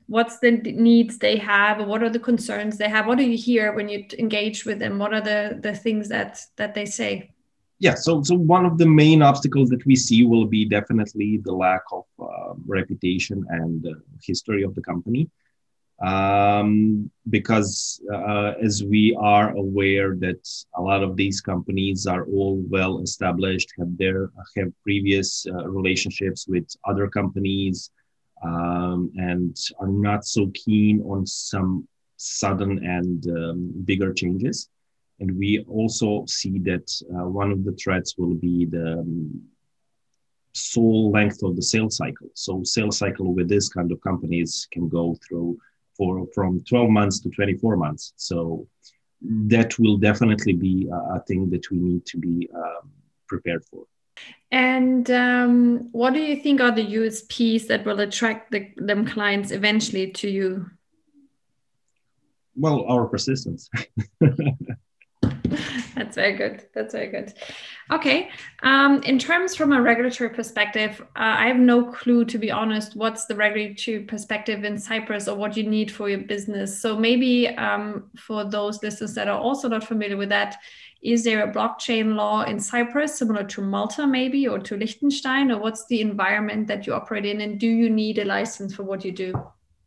what's 0.08 0.38
the 0.40 0.52
needs 0.52 1.18
they 1.18 1.38
have 1.38 1.88
what 1.88 2.04
are 2.04 2.12
the 2.12 2.20
concerns 2.20 2.78
they 2.78 2.88
have 2.88 3.08
what 3.08 3.18
do 3.18 3.24
you 3.24 3.36
hear 3.36 3.74
when 3.74 3.90
you 3.90 4.06
engage 4.20 4.64
with 4.64 4.78
them 4.78 5.00
what 5.00 5.12
are 5.16 5.20
the 5.32 5.58
the 5.64 5.74
things 5.74 6.10
that 6.10 6.40
that 6.58 6.76
they 6.76 6.86
say 6.86 7.34
yeah 7.79 7.94
so 7.94 8.24
so 8.24 8.36
one 8.36 8.65
of 8.65 8.77
the 8.77 8.86
main 8.86 9.22
obstacles 9.22 9.70
that 9.70 9.86
we 9.86 9.96
see 9.96 10.25
will 10.25 10.46
be 10.46 10.65
definitely 10.65 11.38
the 11.44 11.51
lack 11.51 11.84
of 11.91 12.05
uh, 12.20 12.53
reputation 12.65 13.46
and 13.50 13.86
uh, 13.86 13.91
history 14.24 14.63
of 14.63 14.74
the 14.75 14.82
company 14.82 15.29
um, 16.01 17.10
because 17.29 18.01
uh, 18.13 18.53
as 18.62 18.84
we 18.84 19.15
are 19.20 19.55
aware 19.55 20.15
that 20.15 20.46
a 20.75 20.82
lot 20.82 21.01
of 21.03 21.15
these 21.15 21.39
companies 21.39 22.05
are 22.05 22.25
all 22.25 22.62
well 22.70 23.01
established 23.01 23.74
have 23.77 23.98
their 23.98 24.29
have 24.58 24.72
previous 24.84 25.46
uh, 25.48 25.67
relationships 25.67 26.48
with 26.48 26.67
other 26.86 27.08
companies 27.08 27.91
um, 28.44 29.12
and 29.15 29.58
are 29.79 29.88
not 29.88 30.25
so 30.25 30.51
keen 30.53 31.01
on 31.01 31.25
some 31.25 31.88
sudden 32.17 32.84
and 32.86 33.27
um, 33.27 33.72
bigger 33.86 34.13
changes. 34.13 34.70
And 35.20 35.38
we 35.38 35.66
also 35.68 36.26
see 36.28 36.60
that 36.60 36.92
uh, 37.14 37.28
one 37.28 37.52
of 37.52 37.64
the 37.64 37.72
threats 37.74 38.18
will 38.18 38.34
be 38.34 38.66
the 38.66 39.00
um, 39.00 39.42
sole 40.54 41.12
length 41.12 41.44
of 41.44 41.56
the 41.56 41.62
sales 41.62 41.98
cycle. 41.98 42.30
So 42.34 42.64
sales 42.64 42.98
cycle 42.98 43.34
with 43.34 43.48
this 43.48 43.70
kind 43.70 43.92
of 43.92 44.02
companies 44.02 44.68
can 44.72 44.90
go 44.90 45.18
through 45.28 45.58
for 45.96 46.28
from 46.34 46.62
12 46.68 46.90
months 46.90 47.20
to 47.22 47.30
24 47.30 47.78
months. 47.78 48.14
So 48.18 48.68
that 49.22 49.78
will 49.80 49.98
definitely 49.98 50.54
be 50.54 50.90
a, 50.92 51.16
a 51.16 51.24
thing 51.28 51.50
that 51.50 51.70
we 51.72 51.78
need 51.78 52.06
to 52.08 52.18
be 52.18 52.50
um, 52.54 52.92
prepared 53.28 53.64
for. 53.66 53.86
And 54.52 55.10
um, 55.12 55.90
what 55.92 56.14
do 56.14 56.22
you 56.22 56.42
think 56.42 56.62
are 56.62 56.72
the 56.72 56.86
USPs 56.86 57.68
that 57.68 57.86
will 57.86 58.00
attract 58.00 58.52
the, 58.52 58.70
them 58.78 59.06
clients 59.06 59.52
eventually 59.52 60.12
to 60.12 60.30
you? 60.30 60.70
Well, 62.56 62.86
our 62.88 63.06
persistence. 63.06 63.70
That's 65.96 66.16
very 66.16 66.34
good. 66.34 66.66
That's 66.74 66.94
very 66.94 67.08
good. 67.08 67.34
Okay. 67.90 68.30
Um, 68.64 69.02
in 69.04 69.18
terms 69.18 69.56
from 69.56 69.72
a 69.72 69.82
regulatory 69.82 70.30
perspective, 70.30 71.02
uh, 71.16 71.36
I 71.38 71.48
have 71.48 71.58
no 71.58 71.86
clue, 71.86 72.25
to 72.25 72.38
be 72.38 72.52
honest, 72.52 72.96
what's 72.96 73.25
the 73.25 73.36
regulatory 73.36 74.02
perspective 74.02 74.64
in 74.66 74.78
Cyprus 74.78 75.28
or 75.28 75.38
what 75.38 75.56
you 75.56 75.64
need 75.64 75.90
for 75.90 76.10
your 76.10 76.20
business. 76.20 76.82
So 76.82 76.98
maybe 76.98 77.48
um, 77.50 78.10
for 78.18 78.44
those 78.44 78.84
listeners 78.84 79.14
that 79.14 79.30
are 79.30 79.40
also 79.40 79.70
not 79.70 79.86
familiar 79.86 80.18
with 80.18 80.29
that, 80.29 80.58
is 81.01 81.24
there 81.24 81.48
a 81.48 81.53
blockchain 81.53 82.16
law 82.16 82.42
in 82.42 82.60
Cyprus 82.60 83.18
similar 83.18 83.44
to 83.44 83.62
Malta, 83.62 84.08
maybe, 84.08 84.48
or 84.48 84.58
to 84.60 84.75
Liechtenstein, 84.75 85.51
or 85.51 85.60
what's 85.60 85.86
the 85.86 86.01
environment 86.01 86.68
that 86.68 86.88
you 86.88 86.94
operate 86.94 87.25
in, 87.25 87.42
and 87.42 87.60
do 87.60 87.68
you 87.68 87.92
need 87.92 88.18
a 88.18 88.25
license 88.25 88.74
for 88.74 88.84
what 88.84 89.05
you 89.05 89.12
do? 89.12 89.34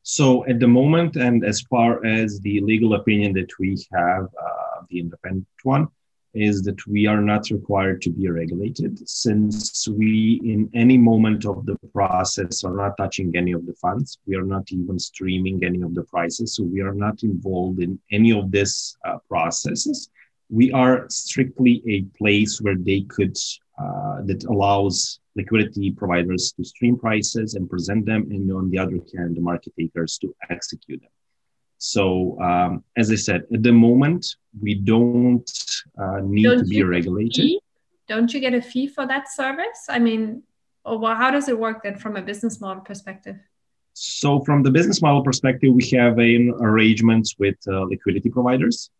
So, 0.04 0.46
at 0.46 0.60
the 0.60 0.68
moment, 0.68 1.16
and 1.16 1.44
as 1.44 1.60
far 1.62 2.04
as 2.06 2.38
the 2.40 2.60
legal 2.60 2.94
opinion 2.94 3.32
that 3.32 3.50
we 3.58 3.76
have, 3.92 4.24
uh, 4.24 4.82
the 4.88 5.00
independent 5.00 5.46
one, 5.64 5.88
is 6.34 6.62
that 6.62 6.86
we 6.86 7.06
are 7.06 7.20
not 7.20 7.50
required 7.50 8.02
to 8.02 8.10
be 8.10 8.28
regulated 8.28 9.08
since 9.08 9.88
we, 9.88 10.40
in 10.44 10.70
any 10.74 10.98
moment 10.98 11.46
of 11.46 11.66
the 11.66 11.76
process, 11.92 12.64
are 12.64 12.74
not 12.74 12.96
touching 12.96 13.34
any 13.34 13.52
of 13.52 13.66
the 13.66 13.74
funds. 13.74 14.18
We 14.26 14.36
are 14.36 14.44
not 14.44 14.70
even 14.70 14.98
streaming 14.98 15.64
any 15.64 15.82
of 15.82 15.94
the 15.94 16.04
prices. 16.04 16.54
So, 16.54 16.64
we 16.64 16.80
are 16.80 16.94
not 16.94 17.22
involved 17.22 17.80
in 17.80 17.98
any 18.10 18.32
of 18.32 18.50
these 18.50 18.96
uh, 19.06 19.18
processes 19.28 20.10
we 20.50 20.72
are 20.72 21.06
strictly 21.10 21.82
a 21.86 22.02
place 22.16 22.60
where 22.60 22.76
they 22.76 23.02
could 23.02 23.36
uh, 23.78 24.22
that 24.22 24.44
allows 24.48 25.20
liquidity 25.36 25.90
providers 25.90 26.52
to 26.52 26.64
stream 26.64 26.98
prices 26.98 27.54
and 27.54 27.70
present 27.70 28.06
them, 28.06 28.22
and 28.30 28.50
on 28.50 28.70
the 28.70 28.78
other 28.78 28.98
hand, 29.16 29.36
the 29.36 29.40
market 29.40 29.72
takers 29.78 30.18
to 30.18 30.34
execute 30.50 31.00
them. 31.00 31.10
So, 31.78 32.38
um, 32.40 32.84
as 32.96 33.10
I 33.10 33.14
said, 33.14 33.42
at 33.52 33.62
the 33.62 33.72
moment, 33.72 34.36
we 34.60 34.74
don't 34.74 35.50
uh, 36.00 36.20
need 36.22 36.44
don't 36.44 36.58
to 36.58 36.64
be 36.64 36.82
regulated. 36.82 37.52
Don't 38.08 38.32
you 38.32 38.40
get 38.40 38.54
a 38.54 38.62
fee 38.62 38.88
for 38.88 39.06
that 39.06 39.30
service? 39.30 39.86
I 39.88 39.98
mean, 39.98 40.42
well, 40.84 41.14
how 41.14 41.30
does 41.30 41.48
it 41.48 41.58
work 41.58 41.82
then 41.82 41.96
from 41.96 42.16
a 42.16 42.22
business 42.22 42.60
model 42.60 42.82
perspective? 42.82 43.36
So, 43.94 44.40
from 44.40 44.62
the 44.62 44.70
business 44.70 45.00
model 45.02 45.22
perspective, 45.22 45.72
we 45.72 45.86
have 45.90 46.18
an 46.18 46.54
arrangement 46.60 47.28
with 47.38 47.56
uh, 47.68 47.82
liquidity 47.82 48.30
providers 48.30 48.90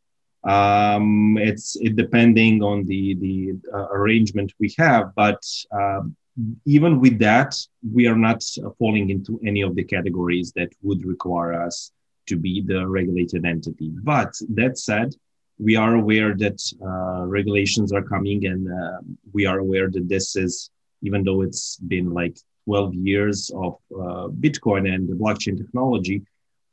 um, 0.45 1.37
it's 1.39 1.77
it 1.77 1.97
depending 1.97 2.63
on 2.63 2.85
the 2.85 3.15
the 3.15 3.59
uh, 3.75 3.89
arrangement 3.91 4.53
we 4.59 4.75
have, 4.79 5.15
but 5.15 5.43
um, 5.73 6.17
even 6.65 7.01
with 7.01 7.19
that, 7.19 7.57
we 7.93 8.07
are 8.07 8.17
not 8.17 8.45
falling 8.79 9.11
into 9.11 9.41
any 9.45 9.63
of 9.63 9.75
the 9.75 9.83
categories 9.83 10.53
that 10.53 10.71
would 10.83 11.05
require 11.05 11.53
us 11.55 11.91
to 12.29 12.37
be 12.37 12.63
the 12.63 12.87
regulated 12.87 13.45
entity. 13.45 13.91
But 14.03 14.33
that 14.51 14.79
said, 14.79 15.15
we 15.59 15.75
are 15.77 15.95
aware 15.97 16.35
that 16.37 16.61
uh, 16.83 17.27
regulations 17.27 17.93
are 17.93 18.03
coming, 18.03 18.47
and 18.47 18.69
uh, 18.69 18.99
we 19.33 19.47
are 19.47 19.59
aware 19.59 19.91
that 19.91 20.09
this 20.09 20.37
is 20.37 20.71
even 21.03 21.23
though 21.25 21.43
it's 21.43 21.77
been 21.77 22.13
like 22.13 22.37
12 22.65 22.95
years 22.95 23.51
of 23.55 23.77
uh, 23.95 24.29
Bitcoin 24.29 24.93
and 24.93 25.09
the 25.09 25.15
blockchain 25.15 25.57
technology, 25.57 26.23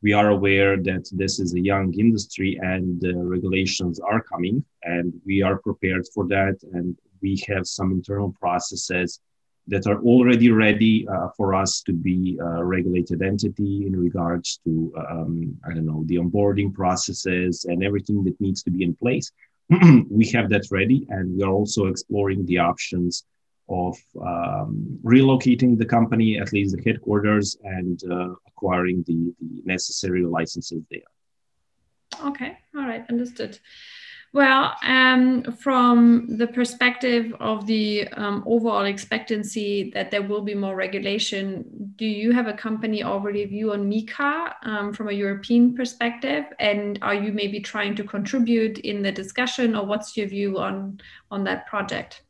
we 0.02 0.14
are 0.14 0.30
aware 0.30 0.78
that 0.78 1.08
this 1.12 1.40
is 1.40 1.54
a 1.54 1.60
young 1.60 1.94
industry 1.94 2.60
and 2.62 3.02
regulations 3.30 4.00
are 4.00 4.22
coming 4.22 4.64
and 4.84 5.14
we 5.26 5.42
are 5.42 5.58
prepared 5.58 6.06
for 6.14 6.28
that 6.28 6.58
and 6.74 6.98
we 7.22 7.42
have 7.48 7.66
some 7.66 7.92
internal 7.92 8.32
processes 8.40 9.20
that 9.68 9.88
are 9.88 10.00
already 10.02 10.52
ready 10.52 11.08
uh, 11.08 11.30
for 11.36 11.56
us 11.56 11.82
to 11.82 11.94
be 11.94 12.38
a 12.40 12.64
regulated 12.64 13.22
entity 13.22 13.86
in 13.88 13.96
regards 13.96 14.60
to 14.64 14.94
um, 15.10 15.56
i 15.68 15.74
don't 15.74 15.86
know 15.86 16.04
the 16.06 16.18
onboarding 16.18 16.74
processes 16.74 17.66
and 17.66 17.84
everything 17.84 18.24
that 18.24 18.40
needs 18.40 18.62
to 18.64 18.72
be 18.72 18.84
in 18.84 18.96
place 18.96 19.32
we 20.10 20.28
have 20.28 20.50
that 20.50 20.66
ready 20.72 21.08
and 21.10 21.36
we 21.36 21.44
are 21.44 21.52
also 21.52 21.88
exploring 21.88 22.46
the 22.46 22.60
options 22.60 23.26
of 23.70 23.98
um, 24.22 25.00
relocating 25.04 25.78
the 25.78 25.86
company, 25.86 26.40
at 26.40 26.54
least 26.54 26.76
the 26.76 26.84
headquarters, 26.84 27.58
and 27.64 28.02
uh, 28.12 28.34
acquiring 28.48 29.04
the, 29.08 29.34
the 29.40 29.62
necessary 29.66 30.24
licenses 30.24 30.84
there. 30.92 31.00
Okay, 32.28 32.58
all 32.76 32.86
right, 32.86 33.06
understood. 33.10 33.58
Well, 34.36 34.76
um, 34.84 35.44
from 35.62 36.28
the 36.28 36.48
perspective 36.48 37.34
of 37.40 37.66
the 37.68 38.06
um, 38.10 38.44
overall 38.46 38.84
expectancy 38.84 39.92
that 39.94 40.12
there 40.12 40.24
will 40.24 40.42
be 40.42 40.54
more 40.54 40.76
regulation, 40.76 41.64
do 41.96 42.06
you 42.06 42.34
have 42.34 42.46
a 42.48 42.52
company 42.52 43.02
already 43.02 43.46
view 43.46 43.72
on 43.72 43.90
MiCA 43.90 44.54
um, 44.64 44.92
from 44.92 45.08
a 45.08 45.14
European 45.14 45.74
perspective? 45.74 46.44
And 46.60 47.00
are 47.02 47.16
you 47.16 47.32
maybe 47.32 47.62
trying 47.62 47.96
to 47.96 48.04
contribute 48.04 48.80
in 48.80 49.02
the 49.02 49.12
discussion, 49.14 49.74
or 49.74 49.86
what's 49.86 50.18
your 50.18 50.28
view 50.28 50.60
on 50.60 51.00
on 51.32 51.46
that 51.46 51.66
project? 51.68 52.25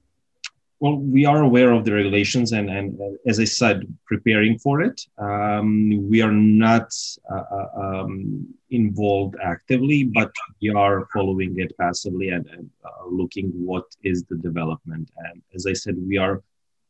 Well, 0.80 0.98
we 0.98 1.26
are 1.26 1.42
aware 1.42 1.72
of 1.72 1.86
the 1.86 1.94
regulations, 1.94 2.52
and, 2.52 2.70
and 2.70 3.00
uh, 3.00 3.18
as 3.28 3.40
I 3.40 3.46
said, 3.46 3.82
preparing 4.06 4.60
for 4.60 4.82
it. 4.82 5.02
Um, 5.18 6.10
we 6.10 6.22
are 6.22 6.32
not 6.32 6.94
uh, 7.32 7.44
uh, 7.52 7.68
um, 7.82 8.54
involved 8.72 9.36
actively, 9.42 10.04
but 10.04 10.32
we 10.62 10.70
are 10.70 11.08
following 11.14 11.56
it 11.60 11.74
passively 11.80 12.30
and, 12.30 12.46
and 12.48 12.70
uh, 12.84 13.08
looking 13.10 13.52
what 13.54 13.86
is 14.04 14.26
the 14.26 14.36
development. 14.36 15.10
And 15.18 15.42
as 15.54 15.66
I 15.66 15.74
said, 15.74 15.96
we 15.98 16.18
are 16.18 16.44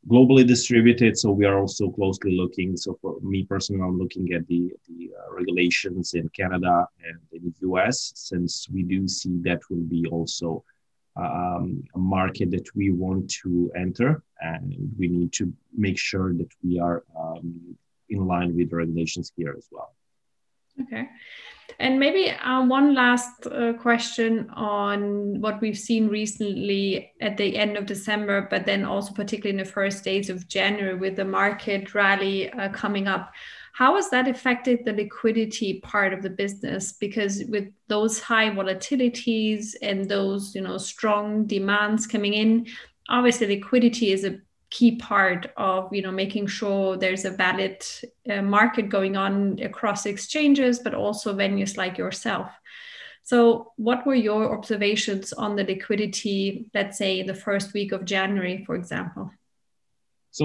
globally 0.09 0.45
distributed, 0.45 1.17
so 1.17 1.31
we 1.31 1.45
are 1.45 1.59
also 1.59 1.89
closely 1.89 2.35
looking. 2.35 2.77
So 2.77 2.97
for 3.01 3.19
me 3.21 3.43
personally, 3.43 3.83
I'm 3.83 3.99
looking 3.99 4.33
at 4.33 4.47
the, 4.47 4.71
the 4.87 5.11
uh, 5.19 5.33
regulations 5.33 6.15
in 6.15 6.27
Canada 6.29 6.87
and 7.03 7.19
in 7.33 7.53
the 7.59 7.67
US, 7.69 8.13
since 8.15 8.67
we 8.69 8.81
do 8.81 9.07
see 9.07 9.37
that 9.43 9.61
will 9.69 9.83
be 9.83 10.07
also 10.07 10.63
um, 11.15 11.83
a 11.95 11.97
market 11.97 12.51
that 12.51 12.67
we 12.75 12.91
want 12.91 13.29
to 13.43 13.71
enter, 13.75 14.21
and 14.41 14.75
we 14.97 15.07
need 15.07 15.31
to 15.33 15.53
make 15.73 15.97
sure 15.97 16.33
that 16.33 16.49
we 16.63 16.79
are 16.79 17.03
um, 17.17 17.77
in 18.09 18.27
line 18.27 18.55
with 18.55 18.71
regulations 18.73 19.31
here 19.35 19.55
as 19.57 19.67
well. 19.71 19.95
Okay. 20.81 21.07
And 21.79 21.99
maybe 21.99 22.29
uh, 22.29 22.65
one 22.65 22.93
last 22.93 23.47
uh, 23.47 23.73
question 23.73 24.49
on 24.51 25.41
what 25.41 25.59
we've 25.61 25.77
seen 25.77 26.07
recently 26.07 27.11
at 27.21 27.37
the 27.37 27.57
end 27.57 27.75
of 27.75 27.85
December, 27.85 28.47
but 28.49 28.65
then 28.65 28.85
also 28.85 29.13
particularly 29.13 29.59
in 29.59 29.65
the 29.65 29.71
first 29.71 30.03
days 30.03 30.29
of 30.29 30.47
January 30.47 30.95
with 30.95 31.15
the 31.15 31.25
market 31.25 31.93
rally 31.93 32.49
uh, 32.51 32.69
coming 32.69 33.07
up. 33.07 33.33
How 33.73 33.95
has 33.95 34.09
that 34.11 34.29
affected 34.29 34.85
the 34.85 34.93
liquidity 34.93 35.81
part 35.81 36.13
of 36.13 36.21
the 36.21 36.29
business? 36.29 36.93
Because 36.93 37.43
with 37.49 37.67
those 37.87 38.21
high 38.21 38.49
volatilities 38.49 39.75
and 39.81 40.07
those 40.09 40.55
you 40.55 40.61
know 40.61 40.77
strong 40.77 41.45
demands 41.45 42.07
coming 42.07 42.33
in, 42.33 42.67
obviously 43.09 43.47
liquidity 43.47 44.13
is 44.13 44.23
a 44.23 44.39
key 44.75 44.97
part 44.97 45.43
of 45.55 45.81
you 45.95 46.01
know 46.01 46.11
making 46.11 46.47
sure 46.47 46.97
there's 46.97 47.23
a 47.25 47.31
valid 47.31 47.77
uh, 48.29 48.41
market 48.41 48.89
going 48.89 49.15
on 49.15 49.57
across 49.69 50.05
exchanges 50.05 50.79
but 50.79 50.93
also 50.93 51.33
venues 51.33 51.77
like 51.77 51.97
yourself. 51.97 52.49
So 53.23 53.71
what 53.77 54.05
were 54.05 54.19
your 54.29 54.43
observations 54.57 55.31
on 55.33 55.55
the 55.55 55.63
liquidity 55.63 56.69
let's 56.73 56.97
say 56.97 57.23
the 57.23 57.39
first 57.45 57.73
week 57.73 57.91
of 57.93 58.03
january 58.03 58.65
for 58.65 58.75
example? 58.75 59.31
So 60.31 60.43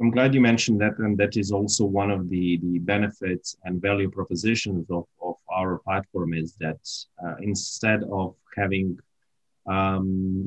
i'm 0.00 0.10
glad 0.16 0.34
you 0.34 0.40
mentioned 0.40 0.80
that 0.80 0.96
and 1.04 1.18
that 1.18 1.36
is 1.36 1.52
also 1.52 1.84
one 1.84 2.10
of 2.10 2.30
the 2.32 2.46
the 2.64 2.78
benefits 2.94 3.48
and 3.64 3.82
value 3.88 4.10
propositions 4.18 4.84
of, 4.98 5.04
of 5.28 5.34
our 5.58 5.70
platform 5.86 6.32
is 6.32 6.54
that 6.64 6.82
uh, 7.22 7.36
instead 7.50 8.00
of 8.20 8.34
having 8.56 8.98
um, 9.66 10.46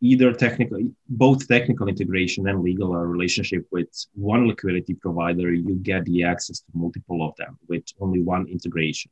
either 0.00 0.32
technical, 0.32 0.78
both 1.08 1.48
technical 1.48 1.88
integration 1.88 2.48
and 2.48 2.62
legal 2.62 2.94
relationship 2.94 3.66
with 3.70 3.88
one 4.14 4.46
liquidity 4.46 4.94
provider, 4.94 5.52
you 5.52 5.76
get 5.76 6.04
the 6.04 6.22
access 6.22 6.60
to 6.60 6.66
multiple 6.74 7.26
of 7.26 7.34
them 7.36 7.58
with 7.68 7.84
only 8.00 8.20
one 8.20 8.46
integration. 8.48 9.10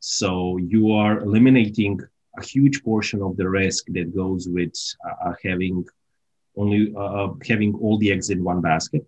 So 0.00 0.56
you 0.58 0.92
are 0.92 1.20
eliminating 1.20 2.00
a 2.36 2.44
huge 2.44 2.82
portion 2.82 3.22
of 3.22 3.36
the 3.36 3.48
risk 3.48 3.84
that 3.88 4.14
goes 4.14 4.48
with 4.48 4.74
uh, 5.08 5.28
uh 5.28 5.34
having 5.44 5.84
only 6.56 6.92
uh, 6.96 7.00
uh, 7.00 7.34
having 7.48 7.74
all 7.76 7.96
the 7.98 8.10
eggs 8.12 8.30
in 8.30 8.42
one 8.42 8.60
basket 8.60 9.04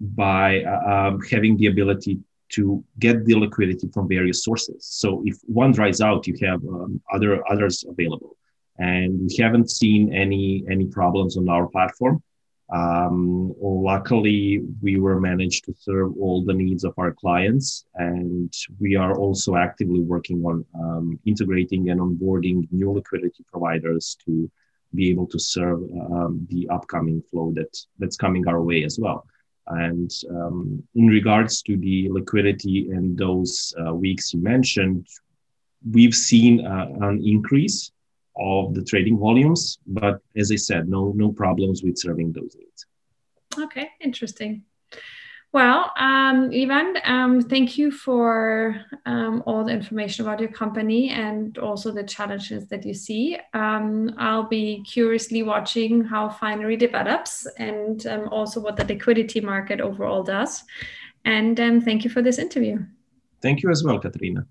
by 0.00 0.62
uh, 0.62 1.08
um, 1.08 1.20
having 1.30 1.56
the 1.56 1.66
ability 1.66 2.18
to 2.50 2.82
get 2.98 3.24
the 3.24 3.34
liquidity 3.34 3.88
from 3.92 4.08
various 4.08 4.42
sources. 4.44 4.86
So 4.86 5.22
if 5.26 5.36
one 5.44 5.72
dries 5.72 6.00
out, 6.00 6.26
you 6.26 6.36
have 6.46 6.62
um, 6.64 7.00
other 7.12 7.46
others 7.50 7.84
available 7.86 8.36
and 8.78 9.20
we 9.28 9.42
haven't 9.42 9.70
seen 9.70 10.12
any 10.14 10.64
any 10.70 10.86
problems 10.86 11.36
on 11.36 11.48
our 11.48 11.66
platform. 11.66 12.22
Um, 12.70 13.54
luckily, 13.60 14.60
we 14.82 15.00
were 15.00 15.20
managed 15.20 15.64
to 15.64 15.74
serve 15.78 16.12
all 16.20 16.44
the 16.44 16.52
needs 16.52 16.84
of 16.84 16.92
our 16.98 17.12
clients, 17.12 17.86
and 17.94 18.52
we 18.78 18.94
are 18.94 19.16
also 19.16 19.56
actively 19.56 20.00
working 20.00 20.44
on 20.44 20.64
um, 20.74 21.18
integrating 21.24 21.88
and 21.90 22.00
onboarding 22.00 22.68
new 22.70 22.92
liquidity 22.92 23.44
providers 23.50 24.16
to 24.26 24.50
be 24.94 25.10
able 25.10 25.26
to 25.26 25.38
serve 25.38 25.82
um, 26.12 26.46
the 26.50 26.68
upcoming 26.68 27.22
flow 27.30 27.52
that 27.54 27.74
that's 27.98 28.16
coming 28.16 28.46
our 28.46 28.62
way 28.62 28.84
as 28.84 28.98
well. 28.98 29.26
And 29.66 30.10
um, 30.30 30.82
in 30.94 31.06
regards 31.06 31.62
to 31.62 31.76
the 31.76 32.08
liquidity 32.10 32.88
in 32.90 33.16
those 33.16 33.74
uh, 33.78 33.94
weeks 33.94 34.32
you 34.32 34.40
mentioned, 34.40 35.06
we've 35.90 36.14
seen 36.14 36.66
uh, 36.66 36.86
an 37.00 37.22
increase 37.24 37.92
of 38.38 38.74
the 38.74 38.84
trading 38.84 39.18
volumes. 39.18 39.78
But 39.86 40.20
as 40.36 40.50
I 40.52 40.56
said, 40.56 40.88
no 40.88 41.12
no 41.16 41.32
problems 41.32 41.82
with 41.82 41.98
serving 41.98 42.32
those 42.32 42.56
needs. 42.58 42.86
Okay, 43.58 43.88
interesting. 44.00 44.64
Well, 45.50 45.92
um, 45.96 46.50
Ivan, 46.52 46.98
um, 47.04 47.40
thank 47.40 47.78
you 47.78 47.90
for 47.90 48.76
um, 49.06 49.42
all 49.46 49.64
the 49.64 49.72
information 49.72 50.26
about 50.26 50.40
your 50.40 50.50
company 50.50 51.08
and 51.08 51.56
also 51.56 51.90
the 51.90 52.04
challenges 52.04 52.68
that 52.68 52.84
you 52.84 52.92
see. 52.92 53.38
Um, 53.54 54.14
I'll 54.18 54.46
be 54.46 54.82
curiously 54.86 55.42
watching 55.42 56.04
how 56.04 56.28
Finery 56.28 56.76
develops 56.76 57.46
and 57.56 58.06
um, 58.06 58.28
also 58.30 58.60
what 58.60 58.76
the 58.76 58.84
liquidity 58.84 59.40
market 59.40 59.80
overall 59.80 60.22
does. 60.22 60.64
And 61.24 61.58
um, 61.58 61.80
thank 61.80 62.04
you 62.04 62.10
for 62.10 62.20
this 62.20 62.38
interview. 62.38 62.84
Thank 63.40 63.62
you 63.62 63.70
as 63.70 63.82
well, 63.82 63.98
Katerina. 63.98 64.46